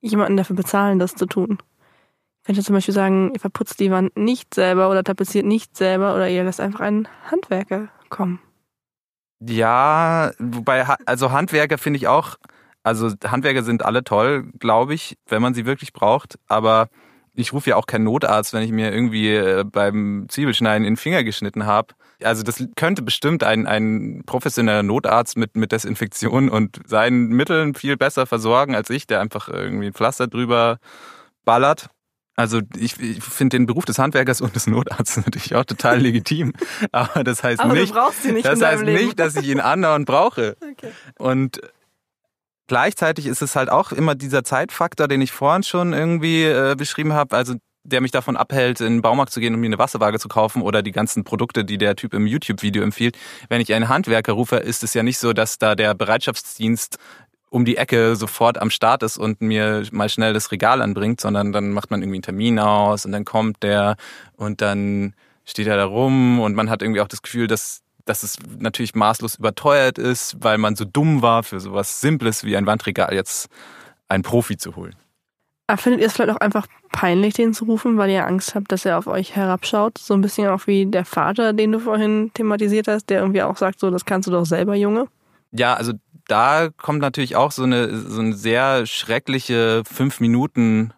jemanden 0.00 0.36
dafür 0.36 0.56
bezahlen, 0.56 0.98
das 0.98 1.14
zu 1.14 1.26
tun. 1.26 1.58
Ihr 1.58 2.44
könnt 2.46 2.58
ja 2.58 2.64
zum 2.64 2.74
Beispiel 2.74 2.94
sagen, 2.94 3.32
ihr 3.34 3.40
verputzt 3.40 3.80
die 3.80 3.90
Wand 3.90 4.16
nicht 4.16 4.54
selber 4.54 4.90
oder 4.90 5.04
tapeziert 5.04 5.46
nicht 5.46 5.76
selber 5.76 6.14
oder 6.14 6.28
ihr 6.28 6.44
lasst 6.44 6.60
einfach 6.60 6.80
einen 6.80 7.08
Handwerker 7.30 7.88
kommen. 8.08 8.40
Ja, 9.40 10.32
wobei, 10.38 10.84
also 11.06 11.32
Handwerker 11.32 11.78
finde 11.78 11.98
ich 11.98 12.08
auch, 12.08 12.36
also 12.82 13.10
Handwerker 13.24 13.62
sind 13.62 13.84
alle 13.84 14.04
toll, 14.04 14.50
glaube 14.58 14.94
ich, 14.94 15.16
wenn 15.28 15.42
man 15.42 15.54
sie 15.54 15.66
wirklich 15.66 15.92
braucht, 15.92 16.38
aber 16.46 16.88
ich 17.34 17.52
rufe 17.52 17.70
ja 17.70 17.76
auch 17.76 17.86
keinen 17.86 18.04
Notarzt, 18.04 18.52
wenn 18.52 18.62
ich 18.62 18.72
mir 18.72 18.92
irgendwie 18.92 19.34
äh, 19.34 19.64
beim 19.64 20.26
Zwiebelschneiden 20.28 20.84
in 20.86 20.94
den 20.94 20.98
Finger 20.98 21.24
geschnitten 21.24 21.64
habe. 21.66 21.94
Also 22.22 22.42
das 22.42 22.64
könnte 22.76 23.02
bestimmt 23.02 23.44
ein, 23.44 23.66
ein 23.66 24.22
professioneller 24.26 24.82
Notarzt 24.82 25.36
mit, 25.36 25.56
mit 25.56 25.72
Desinfektion 25.72 26.48
und 26.48 26.80
seinen 26.86 27.28
Mitteln 27.28 27.74
viel 27.74 27.96
besser 27.96 28.26
versorgen 28.26 28.74
als 28.74 28.90
ich, 28.90 29.06
der 29.06 29.20
einfach 29.20 29.48
irgendwie 29.48 29.86
ein 29.86 29.94
Pflaster 29.94 30.26
drüber 30.26 30.78
ballert. 31.44 31.88
Also 32.36 32.60
ich, 32.76 32.98
ich 33.00 33.22
finde 33.22 33.58
den 33.58 33.66
Beruf 33.66 33.84
des 33.84 33.98
Handwerkers 33.98 34.40
und 34.40 34.54
des 34.54 34.66
Notarztes 34.66 35.16
natürlich 35.26 35.54
auch 35.54 35.64
total 35.64 36.00
legitim. 36.00 36.52
Aber 36.92 37.22
das 37.22 37.42
heißt 37.42 37.60
Aber 37.60 37.74
nicht, 37.74 37.94
nicht 38.24 38.46
das 38.46 38.62
heißt 38.62 38.84
nicht, 38.84 39.18
dass 39.18 39.36
ich 39.36 39.48
ihn 39.48 39.60
andauernd 39.60 40.06
brauche. 40.06 40.56
Okay. 40.60 40.92
Und 41.18 41.60
gleichzeitig 42.66 43.26
ist 43.26 43.42
es 43.42 43.56
halt 43.56 43.68
auch 43.68 43.92
immer 43.92 44.14
dieser 44.14 44.42
Zeitfaktor, 44.44 45.06
den 45.06 45.20
ich 45.20 45.32
vorhin 45.32 45.64
schon 45.64 45.92
irgendwie 45.92 46.44
äh, 46.44 46.76
beschrieben 46.76 47.12
habe. 47.12 47.36
Also 47.36 47.56
der 47.84 48.00
mich 48.00 48.10
davon 48.10 48.36
abhält, 48.36 48.80
in 48.80 48.94
den 48.94 49.02
Baumarkt 49.02 49.32
zu 49.32 49.40
gehen, 49.40 49.54
um 49.54 49.60
mir 49.60 49.66
eine 49.66 49.78
Wasserwaage 49.78 50.18
zu 50.18 50.28
kaufen 50.28 50.62
oder 50.62 50.82
die 50.82 50.92
ganzen 50.92 51.24
Produkte, 51.24 51.64
die 51.64 51.78
der 51.78 51.96
Typ 51.96 52.14
im 52.14 52.26
YouTube-Video 52.26 52.82
empfiehlt. 52.82 53.16
Wenn 53.48 53.60
ich 53.60 53.72
einen 53.72 53.88
Handwerker 53.88 54.32
rufe, 54.32 54.56
ist 54.56 54.82
es 54.82 54.94
ja 54.94 55.02
nicht 55.02 55.18
so, 55.18 55.32
dass 55.32 55.58
da 55.58 55.74
der 55.74 55.94
Bereitschaftsdienst 55.94 56.98
um 57.50 57.64
die 57.64 57.76
Ecke 57.76 58.14
sofort 58.16 58.58
am 58.58 58.70
Start 58.70 59.02
ist 59.02 59.18
und 59.18 59.40
mir 59.40 59.82
mal 59.90 60.08
schnell 60.08 60.32
das 60.32 60.52
Regal 60.52 60.80
anbringt, 60.80 61.20
sondern 61.20 61.52
dann 61.52 61.72
macht 61.72 61.90
man 61.90 62.00
irgendwie 62.00 62.16
einen 62.16 62.22
Termin 62.22 62.58
aus 62.58 63.04
und 63.04 63.12
dann 63.12 63.24
kommt 63.24 63.62
der 63.62 63.96
und 64.36 64.60
dann 64.60 65.14
steht 65.44 65.66
er 65.66 65.76
da 65.76 65.84
rum 65.84 66.38
und 66.38 66.54
man 66.54 66.70
hat 66.70 66.80
irgendwie 66.80 67.00
auch 67.00 67.08
das 67.08 67.22
Gefühl, 67.22 67.48
dass, 67.48 67.82
dass 68.04 68.22
es 68.22 68.38
natürlich 68.58 68.94
maßlos 68.94 69.36
überteuert 69.36 69.98
ist, 69.98 70.36
weil 70.40 70.58
man 70.58 70.76
so 70.76 70.84
dumm 70.84 71.22
war, 71.22 71.42
für 71.42 71.58
sowas 71.58 72.00
Simples 72.00 72.44
wie 72.44 72.56
ein 72.56 72.66
Wandregal 72.66 73.12
jetzt 73.14 73.48
einen 74.06 74.22
Profi 74.22 74.56
zu 74.56 74.76
holen. 74.76 74.94
Aber 75.70 75.78
findet 75.78 76.00
ihr 76.00 76.08
es 76.08 76.14
vielleicht 76.14 76.32
auch 76.32 76.40
einfach 76.40 76.66
peinlich, 76.90 77.34
den 77.34 77.54
zu 77.54 77.64
rufen, 77.64 77.96
weil 77.96 78.10
ihr 78.10 78.26
Angst 78.26 78.56
habt, 78.56 78.72
dass 78.72 78.84
er 78.84 78.98
auf 78.98 79.06
euch 79.06 79.36
herabschaut? 79.36 79.98
So 79.98 80.14
ein 80.14 80.20
bisschen 80.20 80.48
auch 80.48 80.66
wie 80.66 80.84
der 80.84 81.04
Vater, 81.04 81.52
den 81.52 81.70
du 81.70 81.78
vorhin 81.78 82.32
thematisiert 82.34 82.88
hast, 82.88 83.08
der 83.08 83.20
irgendwie 83.20 83.42
auch 83.42 83.56
sagt, 83.56 83.78
so, 83.78 83.88
das 83.92 84.04
kannst 84.04 84.26
du 84.26 84.32
doch 84.32 84.44
selber, 84.44 84.74
Junge. 84.74 85.06
Ja, 85.52 85.74
also 85.74 85.92
da 86.26 86.70
kommt 86.76 87.00
natürlich 87.00 87.36
auch 87.36 87.52
so 87.52 87.62
eine, 87.62 87.96
so 87.96 88.20
eine 88.20 88.32
sehr 88.32 88.84
schreckliche 88.84 89.84
fünf 89.88 90.18
Minuten 90.18 90.92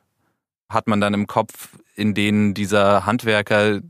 hat 0.70 0.88
man 0.88 1.02
dann 1.02 1.12
im 1.12 1.26
Kopf, 1.26 1.76
in 1.94 2.14
denen 2.14 2.54
dieser 2.54 3.04
Handwerker 3.04 3.80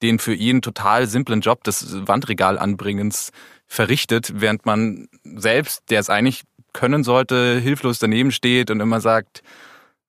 den 0.00 0.18
für 0.18 0.32
ihn 0.32 0.62
total 0.62 1.06
simplen 1.06 1.42
Job 1.42 1.64
des 1.64 2.06
Wandregalanbringens 2.06 3.30
verrichtet, 3.66 4.32
während 4.36 4.64
man 4.64 5.06
selbst, 5.22 5.82
der 5.90 6.00
es 6.00 6.08
eigentlich 6.08 6.44
können 6.72 7.04
sollte, 7.04 7.58
hilflos 7.58 7.98
daneben 7.98 8.32
steht 8.32 8.70
und 8.70 8.80
immer 8.80 9.02
sagt, 9.02 9.42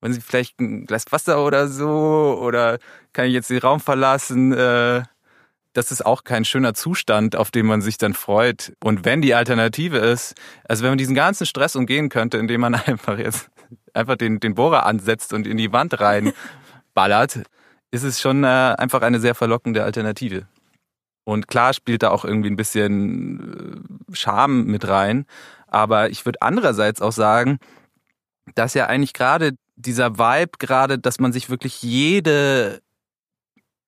wenn 0.05 0.13
Sie 0.13 0.21
vielleicht 0.21 0.59
ein 0.59 0.85
Glas 0.85 1.11
Wasser 1.11 1.43
oder 1.43 1.67
so 1.67 2.39
oder 2.39 2.77
kann 3.11 3.25
ich 3.25 3.33
jetzt 3.33 3.49
den 3.49 3.57
Raum 3.57 3.79
verlassen? 3.79 4.53
Äh, 4.53 5.01
das 5.73 5.91
ist 5.91 6.05
auch 6.05 6.23
kein 6.23 6.45
schöner 6.45 6.75
Zustand, 6.75 7.35
auf 7.35 7.49
den 7.49 7.65
man 7.65 7.81
sich 7.81 7.97
dann 7.97 8.13
freut. 8.13 8.73
Und 8.83 9.03
wenn 9.03 9.23
die 9.23 9.33
Alternative 9.33 9.97
ist, 9.97 10.35
also 10.69 10.83
wenn 10.83 10.91
man 10.91 10.99
diesen 10.99 11.15
ganzen 11.15 11.47
Stress 11.47 11.75
umgehen 11.75 12.09
könnte, 12.09 12.37
indem 12.37 12.61
man 12.61 12.75
einfach 12.85 13.17
jetzt 13.17 13.49
einfach 13.95 14.15
den, 14.15 14.39
den 14.39 14.53
Bohrer 14.53 14.85
ansetzt 14.85 15.33
und 15.33 15.47
in 15.47 15.57
die 15.57 15.71
Wand 15.71 15.99
reinballert, 15.99 17.41
ist 17.89 18.03
es 18.03 18.21
schon 18.21 18.43
äh, 18.43 18.75
einfach 18.77 19.01
eine 19.01 19.19
sehr 19.19 19.33
verlockende 19.33 19.83
Alternative. 19.83 20.45
Und 21.23 21.47
klar 21.47 21.73
spielt 21.73 22.03
da 22.03 22.11
auch 22.11 22.25
irgendwie 22.25 22.51
ein 22.51 22.57
bisschen 22.57 23.89
äh, 24.11 24.15
Charme 24.15 24.65
mit 24.65 24.87
rein. 24.87 25.25
Aber 25.65 26.11
ich 26.11 26.27
würde 26.27 26.43
andererseits 26.43 27.01
auch 27.01 27.11
sagen, 27.11 27.57
dass 28.53 28.75
ja 28.75 28.85
eigentlich 28.85 29.13
gerade 29.13 29.53
dieser 29.75 30.17
Vibe, 30.17 30.57
gerade, 30.59 30.99
dass 30.99 31.19
man 31.19 31.33
sich 31.33 31.49
wirklich 31.49 31.81
jede 31.81 32.81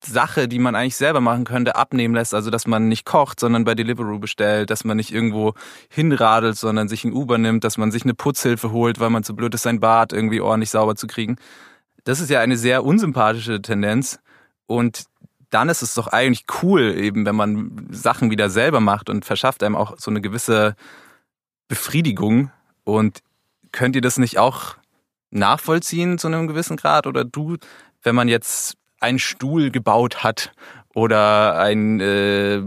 Sache, 0.04 0.48
die 0.48 0.60
man 0.60 0.76
eigentlich 0.76 0.96
selber 0.96 1.22
machen 1.22 1.44
könnte, 1.44 1.76
abnehmen 1.76 2.14
lässt. 2.14 2.34
Also, 2.34 2.50
dass 2.50 2.68
man 2.68 2.88
nicht 2.88 3.06
kocht, 3.06 3.40
sondern 3.40 3.64
bei 3.64 3.74
Deliveroo 3.74 4.20
bestellt, 4.20 4.70
dass 4.70 4.84
man 4.84 4.98
nicht 4.98 5.12
irgendwo 5.12 5.54
hinradelt, 5.90 6.56
sondern 6.56 6.88
sich 6.88 7.04
ein 7.04 7.14
Uber 7.14 7.38
nimmt, 7.38 7.64
dass 7.64 7.78
man 7.78 7.92
sich 7.92 8.04
eine 8.04 8.14
Putzhilfe 8.14 8.72
holt, 8.72 9.00
weil 9.00 9.10
man 9.10 9.24
zu 9.24 9.36
blöd 9.36 9.54
ist, 9.56 9.64
sein 9.64 9.80
Bad 9.80 10.14
irgendwie 10.14 10.42
ordentlich 10.42 10.70
sauber 10.70 10.96
zu 10.96 11.08
kriegen. 11.08 11.38
Das 12.04 12.20
ist 12.20 12.30
ja 12.30 12.40
eine 12.40 12.58
sehr 12.58 12.84
unsympathische 12.84 13.62
Tendenz. 13.62 14.20
Und 14.68 15.06
dann 15.50 15.70
ist 15.70 15.82
es 15.82 15.94
doch 15.94 16.08
eigentlich 16.08 16.46
cool, 16.62 16.94
eben, 16.96 17.26
wenn 17.26 17.36
man 17.36 17.88
Sachen 17.90 18.30
wieder 18.30 18.50
selber 18.50 18.80
macht 18.80 19.10
und 19.10 19.26
verschafft 19.26 19.64
einem 19.64 19.76
auch 19.76 19.98
so 19.98 20.12
eine 20.12 20.22
gewisse 20.22 20.76
Befriedigung. 21.68 22.52
Und 22.84 23.24
könnt 23.72 23.96
ihr 23.96 24.02
das 24.02 24.18
nicht 24.18 24.38
auch 24.38 24.76
nachvollziehen 25.32 26.18
zu 26.18 26.28
einem 26.28 26.48
gewissen 26.48 26.78
Grad? 26.78 27.08
Oder 27.08 27.24
du, 27.24 27.58
wenn 28.04 28.16
man 28.16 28.28
jetzt 28.28 28.76
einen 29.00 29.20
Stuhl 29.20 29.72
gebaut 29.72 30.24
hat 30.24 30.52
oder 30.96 31.60
ein 31.60 32.00
äh, 32.00 32.62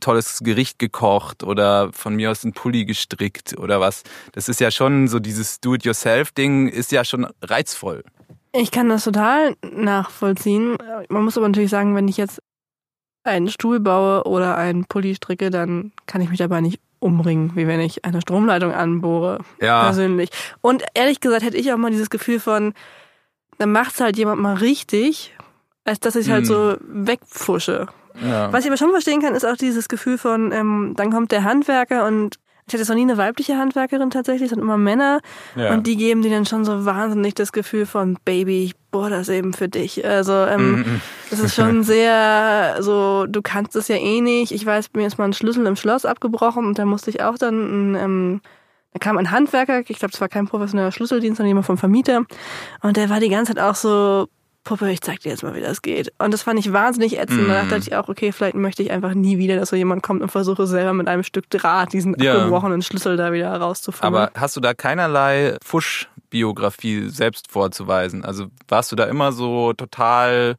tolles 0.00 0.40
Gericht 0.42 0.78
gekocht 0.78 1.42
oder 1.42 1.92
von 1.92 2.16
mir 2.16 2.30
aus 2.30 2.44
einen 2.44 2.54
Pulli 2.54 2.86
gestrickt 2.86 3.58
oder 3.58 3.78
was. 3.78 4.02
Das 4.32 4.48
ist 4.48 4.60
ja 4.60 4.70
schon 4.70 5.06
so 5.08 5.18
dieses 5.18 5.60
Do-it-yourself-Ding 5.60 6.68
ist 6.68 6.92
ja 6.92 7.04
schon 7.04 7.26
reizvoll. 7.42 8.04
Ich 8.54 8.70
kann 8.70 8.88
das 8.88 9.04
total 9.04 9.56
nachvollziehen. 9.62 10.76
Man 11.08 11.24
muss 11.24 11.36
aber 11.36 11.48
natürlich 11.48 11.70
sagen, 11.70 11.94
wenn 11.94 12.08
ich 12.08 12.16
jetzt 12.16 12.40
einen 13.24 13.48
Stuhl 13.48 13.80
baue 13.80 14.24
oder 14.24 14.56
einen 14.56 14.84
Pulli 14.86 15.14
stricke, 15.14 15.50
dann 15.50 15.92
kann 16.06 16.20
ich 16.20 16.30
mich 16.30 16.38
dabei 16.38 16.60
nicht 16.60 16.80
umbringen, 17.02 17.52
wie 17.54 17.66
wenn 17.66 17.80
ich 17.80 18.04
eine 18.04 18.20
Stromleitung 18.20 18.72
anbohre. 18.72 19.38
Ja. 19.60 19.84
Persönlich. 19.84 20.30
Und 20.60 20.84
ehrlich 20.94 21.20
gesagt 21.20 21.42
hätte 21.42 21.56
ich 21.56 21.72
auch 21.72 21.76
mal 21.76 21.90
dieses 21.90 22.10
Gefühl 22.10 22.40
von, 22.40 22.74
dann 23.58 23.72
macht's 23.72 24.00
halt 24.00 24.16
jemand 24.16 24.40
mal 24.40 24.54
richtig, 24.54 25.34
als 25.84 26.00
dass 26.00 26.16
ich 26.16 26.30
halt 26.30 26.42
Hm. 26.42 26.44
so 26.46 26.76
wegpfusche. 26.80 27.86
Ja. 28.22 28.52
Was 28.52 28.64
ich 28.64 28.70
aber 28.70 28.76
schon 28.76 28.90
verstehen 28.90 29.22
kann, 29.22 29.34
ist 29.34 29.44
auch 29.44 29.56
dieses 29.56 29.88
Gefühl 29.88 30.18
von, 30.18 30.52
ähm, 30.52 30.94
dann 30.96 31.10
kommt 31.10 31.32
der 31.32 31.44
Handwerker 31.44 32.06
und 32.06 32.36
ich 32.66 32.74
hatte 32.74 32.78
jetzt 32.82 32.88
noch 32.88 32.96
nie 32.96 33.02
eine 33.02 33.18
weibliche 33.18 33.58
Handwerkerin 33.58 34.10
tatsächlich, 34.10 34.44
es 34.44 34.50
sind 34.50 34.60
immer 34.60 34.76
Männer 34.78 35.20
ja. 35.56 35.72
und 35.74 35.86
die 35.86 35.96
geben 35.96 36.22
dir 36.22 36.30
dann 36.30 36.46
schon 36.46 36.64
so 36.64 36.84
wahnsinnig 36.84 37.34
das 37.34 37.52
Gefühl 37.52 37.86
von, 37.86 38.16
Baby, 38.24 38.64
ich 38.64 38.76
bohr 38.92 39.10
das 39.10 39.28
eben 39.28 39.52
für 39.52 39.68
dich. 39.68 40.06
Also 40.06 40.32
ähm, 40.32 40.72
Mhm. 40.72 41.00
das 41.30 41.40
ist 41.40 41.54
schon 41.54 41.82
sehr 41.82 42.76
so, 42.80 43.26
du 43.26 43.42
kannst 43.42 43.74
es 43.74 43.88
ja 43.88 43.96
eh 43.96 44.20
nicht. 44.20 44.52
Ich 44.52 44.64
weiß, 44.64 44.90
mir 44.94 45.06
ist 45.06 45.18
mal 45.18 45.24
ein 45.24 45.32
Schlüssel 45.32 45.66
im 45.66 45.76
Schloss 45.76 46.04
abgebrochen 46.04 46.64
und 46.66 46.78
da 46.78 46.84
musste 46.84 47.10
ich 47.10 47.22
auch 47.22 47.36
dann, 47.36 47.94
ähm, 47.96 48.40
da 48.92 48.98
kam 48.98 49.18
ein 49.18 49.30
Handwerker, 49.30 49.80
ich 49.80 49.98
glaube, 49.98 50.12
es 50.12 50.20
war 50.20 50.28
kein 50.28 50.46
professioneller 50.46 50.92
Schlüsseldienst, 50.92 51.38
sondern 51.38 51.48
jemand 51.48 51.66
vom 51.66 51.78
Vermieter 51.78 52.22
und 52.82 52.96
der 52.96 53.10
war 53.10 53.18
die 53.20 53.28
ganze 53.30 53.54
Zeit 53.54 53.62
auch 53.62 53.74
so, 53.74 54.28
Puppe, 54.64 54.90
ich 54.92 55.00
zeig 55.00 55.18
dir 55.20 55.30
jetzt 55.30 55.42
mal, 55.42 55.54
wie 55.56 55.60
das 55.60 55.82
geht. 55.82 56.12
Und 56.18 56.32
das 56.32 56.42
fand 56.42 56.58
ich 56.60 56.72
wahnsinnig 56.72 57.18
ätzend. 57.18 57.42
Mhm. 57.42 57.48
Da 57.48 57.62
dachte 57.62 57.78
ich 57.78 57.96
auch, 57.96 58.08
okay, 58.08 58.30
vielleicht 58.30 58.54
möchte 58.54 58.82
ich 58.82 58.92
einfach 58.92 59.12
nie 59.14 59.38
wieder, 59.38 59.56
dass 59.56 59.70
so 59.70 59.76
jemand 59.76 60.02
kommt 60.04 60.22
und 60.22 60.30
versuche 60.30 60.66
selber 60.68 60.92
mit 60.92 61.08
einem 61.08 61.24
Stück 61.24 61.50
Draht 61.50 61.92
diesen 61.92 62.14
Ja. 62.22 62.34
abgebrochenen 62.36 62.80
Schlüssel 62.82 63.16
da 63.16 63.32
wieder 63.32 63.52
rauszufinden. 63.56 64.14
Aber 64.14 64.30
hast 64.38 64.54
du 64.56 64.60
da 64.60 64.72
keinerlei 64.72 65.56
Fusch-Biografie 65.64 67.08
selbst 67.08 67.50
vorzuweisen? 67.50 68.24
Also 68.24 68.46
warst 68.68 68.92
du 68.92 68.96
da 68.96 69.04
immer 69.04 69.32
so 69.32 69.72
total 69.72 70.54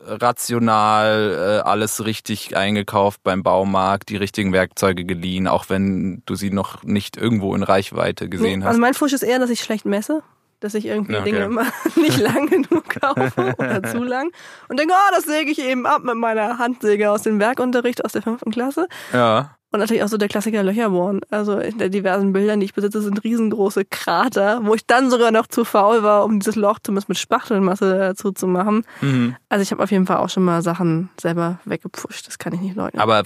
rational, 0.00 1.60
äh, 1.62 1.68
alles 1.68 2.04
richtig 2.04 2.56
eingekauft 2.56 3.22
beim 3.22 3.42
Baumarkt, 3.42 4.08
die 4.08 4.16
richtigen 4.16 4.52
Werkzeuge 4.52 5.04
geliehen, 5.04 5.48
auch 5.48 5.66
wenn 5.68 6.22
du 6.26 6.34
sie 6.34 6.50
noch 6.50 6.82
nicht 6.84 7.16
irgendwo 7.16 7.54
in 7.54 7.62
Reichweite 7.62 8.28
gesehen 8.28 8.60
Nee, 8.60 8.64
hast? 8.64 8.68
Also 8.70 8.80
mein 8.80 8.94
Fusch 8.94 9.12
ist 9.12 9.22
eher, 9.22 9.38
dass 9.38 9.50
ich 9.50 9.60
schlecht 9.62 9.84
messe. 9.84 10.22
Dass 10.60 10.74
ich 10.74 10.86
irgendwie 10.86 11.16
okay. 11.16 11.24
Dinge 11.24 11.44
immer 11.44 11.66
nicht 11.96 12.18
lang 12.18 12.48
genug 12.48 12.88
kaufe 12.88 13.54
oder 13.58 13.82
zu 13.82 13.98
lang. 14.02 14.30
Und 14.68 14.78
denke, 14.78 14.94
oh, 14.94 15.14
das 15.14 15.24
säge 15.24 15.50
ich 15.50 15.60
eben 15.62 15.86
ab 15.86 16.02
mit 16.02 16.16
meiner 16.16 16.58
Handsäge 16.58 17.10
aus 17.10 17.22
dem 17.22 17.38
Werkunterricht 17.38 18.04
aus 18.04 18.12
der 18.12 18.22
fünften 18.22 18.50
Klasse. 18.50 18.86
ja. 19.12 19.50
Und 19.72 19.80
natürlich 19.80 20.04
auch 20.04 20.08
so 20.08 20.16
der 20.16 20.28
Klassiker 20.28 20.62
Löcherbohren. 20.62 21.20
Also 21.28 21.58
in 21.58 21.76
der 21.76 21.88
diversen 21.88 22.32
Bildern, 22.32 22.60
die 22.60 22.66
ich 22.66 22.72
besitze, 22.72 23.02
sind 23.02 23.24
riesengroße 23.24 23.84
Krater, 23.84 24.60
wo 24.62 24.74
ich 24.74 24.86
dann 24.86 25.10
sogar 25.10 25.32
noch 25.32 25.48
zu 25.48 25.64
faul 25.64 26.02
war, 26.04 26.24
um 26.24 26.38
dieses 26.38 26.54
Loch 26.54 26.78
zumindest 26.82 27.08
mit 27.08 27.18
Spachtelmasse 27.18 27.98
dazu 27.98 28.30
zu 28.30 28.46
machen. 28.46 28.84
Mhm. 29.00 29.34
Also 29.48 29.62
ich 29.62 29.72
habe 29.72 29.82
auf 29.82 29.90
jeden 29.90 30.06
Fall 30.06 30.18
auch 30.18 30.30
schon 30.30 30.44
mal 30.44 30.62
Sachen 30.62 31.10
selber 31.20 31.58
weggepfuscht. 31.64 32.26
Das 32.28 32.38
kann 32.38 32.54
ich 32.54 32.60
nicht 32.60 32.76
leugnen. 32.76 33.02
Aber 33.02 33.24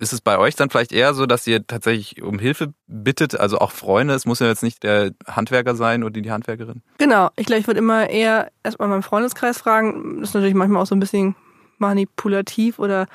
ist 0.00 0.14
es 0.14 0.22
bei 0.22 0.38
euch 0.38 0.56
dann 0.56 0.70
vielleicht 0.70 0.92
eher 0.92 1.12
so, 1.12 1.26
dass 1.26 1.46
ihr 1.46 1.66
tatsächlich 1.66 2.22
um 2.22 2.38
Hilfe 2.38 2.72
bittet, 2.86 3.38
also 3.38 3.58
auch 3.58 3.70
Freunde? 3.70 4.14
Es 4.14 4.24
muss 4.24 4.40
ja 4.40 4.46
jetzt 4.46 4.62
nicht 4.62 4.82
der 4.82 5.12
Handwerker 5.26 5.74
sein 5.74 6.02
oder 6.02 6.20
die 6.20 6.30
Handwerkerin. 6.32 6.82
Genau, 6.96 7.28
ich 7.36 7.46
glaube, 7.46 7.60
ich 7.60 7.66
würde 7.66 7.78
immer 7.78 8.08
eher 8.08 8.50
erstmal 8.62 8.88
meinen 8.88 9.02
Freundeskreis 9.02 9.58
fragen. 9.58 10.20
Das 10.20 10.30
ist 10.30 10.34
natürlich 10.34 10.54
manchmal 10.54 10.82
auch 10.82 10.86
so 10.86 10.94
ein 10.94 11.00
bisschen 11.00 11.36
manipulativ 11.76 12.78
oder 12.78 13.06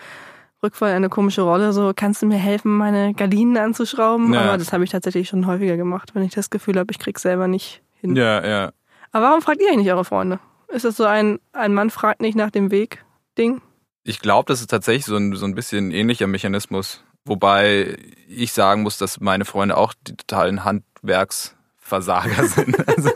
Rückfall 0.62 0.91
in 0.91 0.98
eine 0.98 1.10
komische 1.10 1.41
Rolle. 1.41 1.74
So, 1.74 1.91
kannst 1.95 2.21
du 2.21 2.28
mir 2.28 2.38
helfen, 2.38 2.78
meine 2.78 3.15
Gardinen 3.15 3.58
anzuschrauben? 3.58 4.32
Ja. 4.32 4.41
Aber 4.41 4.58
das 4.60 4.71
habe 4.71 4.84
ich 4.84 4.91
tatsächlich 4.91 5.28
schon 5.28 5.48
häufiger 5.48 5.78
gemacht, 5.78 6.12
wenn 6.13 6.24
ich 6.24 6.36
das 6.36 6.52
Gefühl 6.52 6.78
habe, 6.78 6.91
ich 6.91 7.00
krieg's 7.00 7.24
selber 7.24 7.48
nicht 7.48 7.82
hin. 8.00 8.15
Ja, 8.15 8.45
ja. 8.45 8.71
Aber 9.12 9.26
warum 9.26 9.41
fragt 9.41 9.60
ihr 9.60 9.71
eigentlich 9.71 9.91
eure 9.91 10.06
Freunde? 10.06 10.39
Ist 10.67 10.86
das 10.86 10.98
so 10.98 11.06
ein, 11.06 11.39
ein 11.52 11.74
Mann 11.74 11.89
fragt 11.89 12.21
nicht 12.21 12.36
nach 12.36 12.52
dem 12.52 12.69
Weg 12.69 13.04
Ding? 13.39 13.62
Ich 14.08 14.20
glaube, 14.20 14.46
das 14.48 14.62
ist 14.62 14.70
tatsächlich 14.70 15.06
so 15.06 15.18
ein, 15.18 15.36
so 15.36 15.46
ein 15.46 15.56
bisschen 15.56 15.91
ähnlicher 15.91 16.28
Mechanismus. 16.28 17.04
Wobei 17.26 17.98
ich 18.28 18.54
sagen 18.54 18.84
muss, 18.84 19.00
dass 19.00 19.20
meine 19.20 19.46
Freunde 19.46 19.76
auch 19.76 19.96
die 20.06 20.15
totalen 20.15 20.63
Handwerksversager 20.63 22.48
sind. 22.48 22.88
Also, 22.88 23.10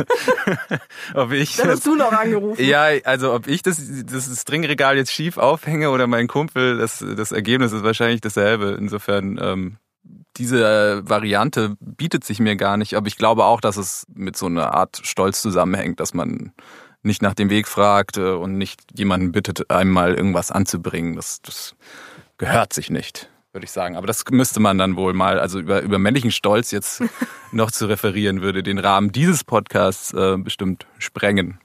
ob 1.14 1.32
ich 1.32 1.58
Da 1.58 1.66
wirst 1.68 1.86
du 1.86 1.96
noch 1.96 2.12
angerufen. 2.12 2.64
ja, 2.64 2.88
also 3.04 3.36
ob 3.36 3.48
ich 3.48 3.62
das, 3.62 3.80
das 4.08 4.42
Stringregal 4.42 4.98
jetzt 4.98 5.12
schief 5.12 5.38
aufhänge 5.38 5.92
oder 5.92 6.08
mein 6.08 6.28
Kumpel, 6.28 6.80
das, 6.80 7.06
das 7.16 7.32
Ergebnis 7.32 7.72
ist 7.72 7.84
wahrscheinlich 7.84 8.22
dasselbe. 8.22 8.76
Insofern, 8.80 9.40
ähm, 9.40 9.78
diese 10.38 10.66
äh, 11.04 11.08
Variante 11.08 11.76
bietet 11.80 12.24
sich 12.24 12.40
mir 12.40 12.56
gar 12.56 12.78
nicht, 12.78 12.96
aber 12.96 13.06
ich 13.06 13.18
glaube 13.18 13.46
auch, 13.46 13.62
dass 13.62 13.78
es 13.78 14.08
mit 14.12 14.36
so 14.36 14.48
einer 14.48 14.74
Art 14.74 15.02
Stolz 15.04 15.44
zusammenhängt, 15.44 16.00
dass 16.00 16.16
man 16.16 16.52
nicht 17.04 17.22
nach 17.22 17.34
dem 17.34 17.50
Weg 17.50 17.68
fragt 17.68 18.18
äh, 18.18 18.32
und 18.32 18.58
nicht 18.58 18.82
jemanden 18.98 19.32
bittet, 19.32 19.70
einmal 19.70 20.14
irgendwas 20.14 20.52
anzubringen. 20.52 21.16
Das, 21.16 21.42
das 21.42 21.76
gehört 22.38 22.74
sich 22.74 22.90
nicht, 22.90 23.30
würde 23.54 23.66
ich 23.66 23.72
sagen. 23.72 23.96
Aber 23.96 24.08
das 24.08 24.24
müsste 24.32 24.60
man 24.60 24.78
dann 24.78 24.96
wohl 24.96 25.14
mal, 25.14 25.40
also 25.40 25.60
über, 25.60 25.82
über 25.82 26.00
männlichen 26.00 26.32
Stolz 26.32 26.72
jetzt 26.72 27.04
noch 27.52 27.72
zu 27.72 27.86
referieren, 27.86 28.42
würde 28.42 28.64
den 28.64 28.80
Rahmen 28.80 29.12
dieses 29.12 29.44
Podcasts 29.44 30.14
äh, 30.14 30.38
bestimmt 30.38 30.88
sprengen. 30.98 31.60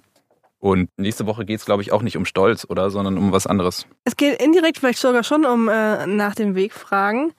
Und 0.58 0.88
nächste 0.96 1.26
Woche 1.26 1.44
geht's, 1.44 1.66
glaube 1.66 1.82
ich, 1.82 1.92
auch 1.92 2.00
nicht 2.00 2.16
um 2.16 2.24
Stolz, 2.24 2.66
oder? 2.66 2.88
Sondern 2.88 3.18
um 3.18 3.32
was 3.32 3.46
anderes. 3.46 3.86
Es 4.04 4.16
geht 4.16 4.40
indirekt 4.40 4.78
vielleicht 4.78 4.98
sogar 4.98 5.22
schon 5.22 5.44
um 5.44 5.68
äh, 5.68 6.06
nach 6.06 6.34
dem 6.34 6.54
Weg 6.54 6.72
fragen. 6.72 7.32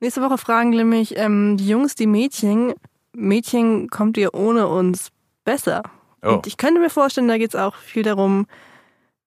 Nächste 0.00 0.20
Woche 0.20 0.36
fragen 0.36 0.70
nämlich 0.70 1.16
ähm, 1.16 1.56
die 1.56 1.68
Jungs 1.68 1.94
die 1.94 2.08
Mädchen, 2.08 2.74
Mädchen, 3.12 3.88
kommt 3.88 4.16
ihr 4.16 4.34
ohne 4.34 4.66
uns 4.66 5.10
besser? 5.44 5.82
Oh. 6.22 6.34
Und 6.34 6.46
ich 6.46 6.56
könnte 6.56 6.80
mir 6.80 6.90
vorstellen, 6.90 7.28
da 7.28 7.38
geht 7.38 7.54
es 7.54 7.56
auch 7.56 7.76
viel 7.76 8.02
darum, 8.02 8.46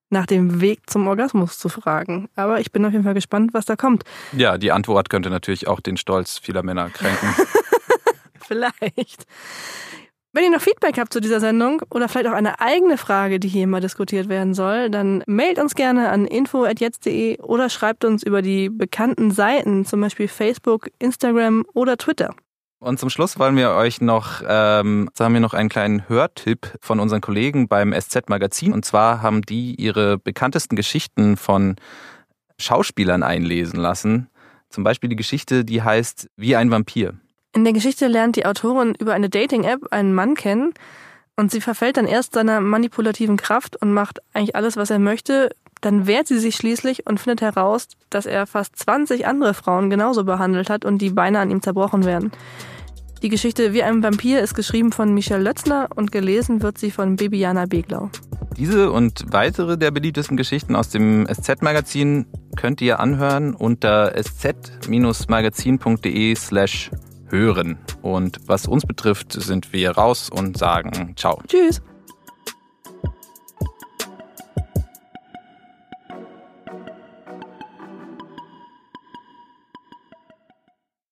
nach 0.10 0.26
dem 0.26 0.62
Weg 0.62 0.90
zum 0.90 1.08
Orgasmus 1.08 1.58
zu 1.58 1.70
fragen. 1.70 2.30
Aber 2.36 2.60
ich 2.60 2.72
bin 2.72 2.86
auf 2.86 2.92
jeden 2.92 3.04
Fall 3.04 3.14
gespannt, 3.14 3.54
was 3.54 3.66
da 3.66 3.76
kommt. 3.76 4.04
Ja, 4.34 4.58
die 4.58 4.72
Antwort 4.72 5.10
könnte 5.10 5.30
natürlich 5.30 5.68
auch 5.68 5.80
den 5.80 5.98
Stolz 5.98 6.38
vieler 6.38 6.64
Männer 6.64 6.90
kränken. 6.90 7.30
Vielleicht. 8.40 9.26
Wenn 10.32 10.44
ihr 10.44 10.52
noch 10.52 10.62
Feedback 10.62 10.98
habt 11.00 11.14
zu 11.14 11.22
dieser 11.22 11.40
Sendung 11.40 11.82
oder 11.90 12.10
vielleicht 12.10 12.28
auch 12.28 12.34
eine 12.34 12.60
eigene 12.60 12.98
Frage, 12.98 13.40
die 13.40 13.48
hier 13.48 13.68
mal 13.68 13.80
diskutiert 13.80 14.28
werden 14.28 14.54
soll, 14.54 14.90
dann 14.90 15.24
mailt 15.28 15.60
uns 15.60 15.76
gerne 15.76 16.10
an 16.10 16.26
info.jetzt.de 16.26 17.40
oder 17.40 17.70
schreibt 17.70 18.04
uns 18.04 18.22
über 18.22 18.42
die 18.42 18.70
bekannten 18.70 19.32
Seiten, 19.32 19.86
zum 19.86 20.02
Beispiel 20.02 20.28
Facebook, 20.28 20.90
Instagram 21.00 21.66
oder 21.74 21.96
Twitter. 21.96 22.36
Und 22.86 23.00
zum 23.00 23.10
Schluss 23.10 23.40
wollen 23.40 23.58
wir 23.58 23.72
euch 23.72 24.00
noch, 24.00 24.44
ähm, 24.48 25.10
haben 25.20 25.34
wir 25.34 25.40
noch 25.40 25.56
einen 25.56 25.70
kleinen 25.70 26.08
Hörtipp 26.08 26.72
von 26.82 27.00
unseren 27.00 27.20
Kollegen 27.20 27.68
beim 27.68 28.00
SZ 28.00 28.30
Magazin. 28.30 28.74
Und 28.74 28.86
zwar 28.86 29.24
haben 29.24 29.42
die 29.42 29.74
ihre 29.74 30.20
bekanntesten 30.20 30.76
Geschichten 30.76 31.36
von 31.36 31.78
Schauspielern 32.60 33.24
einlesen 33.24 33.80
lassen. 33.80 34.30
Zum 34.70 34.84
Beispiel 34.84 35.10
die 35.10 35.16
Geschichte, 35.16 35.66
die 35.66 35.82
heißt 35.82 36.30
Wie 36.38 36.56
ein 36.56 36.70
Vampir. 36.70 37.16
In 37.56 37.64
der 37.64 37.74
Geschichte 37.74 38.06
lernt 38.06 38.36
die 38.36 38.46
Autorin 38.46 38.94
über 38.94 39.16
eine 39.16 39.32
Dating-App 39.32 39.88
einen 39.90 40.14
Mann 40.14 40.36
kennen 40.36 40.76
und 41.36 41.50
sie 41.50 41.62
verfällt 41.62 41.98
dann 41.98 42.06
erst 42.06 42.34
seiner 42.34 42.62
manipulativen 42.62 43.38
Kraft 43.38 43.82
und 43.82 43.94
macht 43.94 44.20
eigentlich 44.34 44.56
alles, 44.56 44.78
was 44.78 44.92
er 44.92 45.00
möchte. 45.00 45.50
Dann 45.82 46.06
wehrt 46.06 46.28
sie 46.28 46.38
sich 46.38 46.56
schließlich 46.56 47.08
und 47.08 47.20
findet 47.20 47.42
heraus, 47.42 47.88
dass 48.12 48.28
er 48.28 48.46
fast 48.46 48.78
20 48.78 49.26
andere 49.26 49.56
Frauen 49.56 49.90
genauso 49.90 50.24
behandelt 50.24 50.70
hat 50.70 50.86
und 50.86 51.00
die 51.00 51.10
beinahe 51.10 51.42
an 51.42 51.50
ihm 51.50 51.64
zerbrochen 51.64 52.06
werden. 52.06 52.32
Die 53.26 53.30
Geschichte 53.30 53.74
Wie 53.74 53.82
ein 53.82 54.04
Vampir 54.04 54.42
ist 54.42 54.54
geschrieben 54.54 54.92
von 54.92 55.12
Michel 55.12 55.42
Lötzner 55.42 55.90
und 55.96 56.12
gelesen 56.12 56.62
wird 56.62 56.78
sie 56.78 56.92
von 56.92 57.16
Bibiana 57.16 57.66
Beglau. 57.66 58.12
Diese 58.56 58.92
und 58.92 59.26
weitere 59.32 59.80
der 59.80 59.90
beliebtesten 59.90 60.38
Geschichten 60.38 60.76
aus 60.76 60.90
dem 60.90 61.28
SZ-Magazin 61.28 62.28
könnt 62.56 62.82
ihr 62.82 63.00
anhören 63.00 63.56
unter 63.56 64.16
sz-magazin.de 64.16 66.36
slash 66.36 66.92
hören. 67.28 67.80
Und 68.04 68.38
was 68.46 68.68
uns 68.68 68.86
betrifft, 68.86 69.34
sind 69.34 69.74
wir 69.74 69.90
raus 69.90 70.30
und 70.30 70.60
sagen 70.60 71.16
Ciao. 71.16 71.42
Tschüss. 71.48 71.82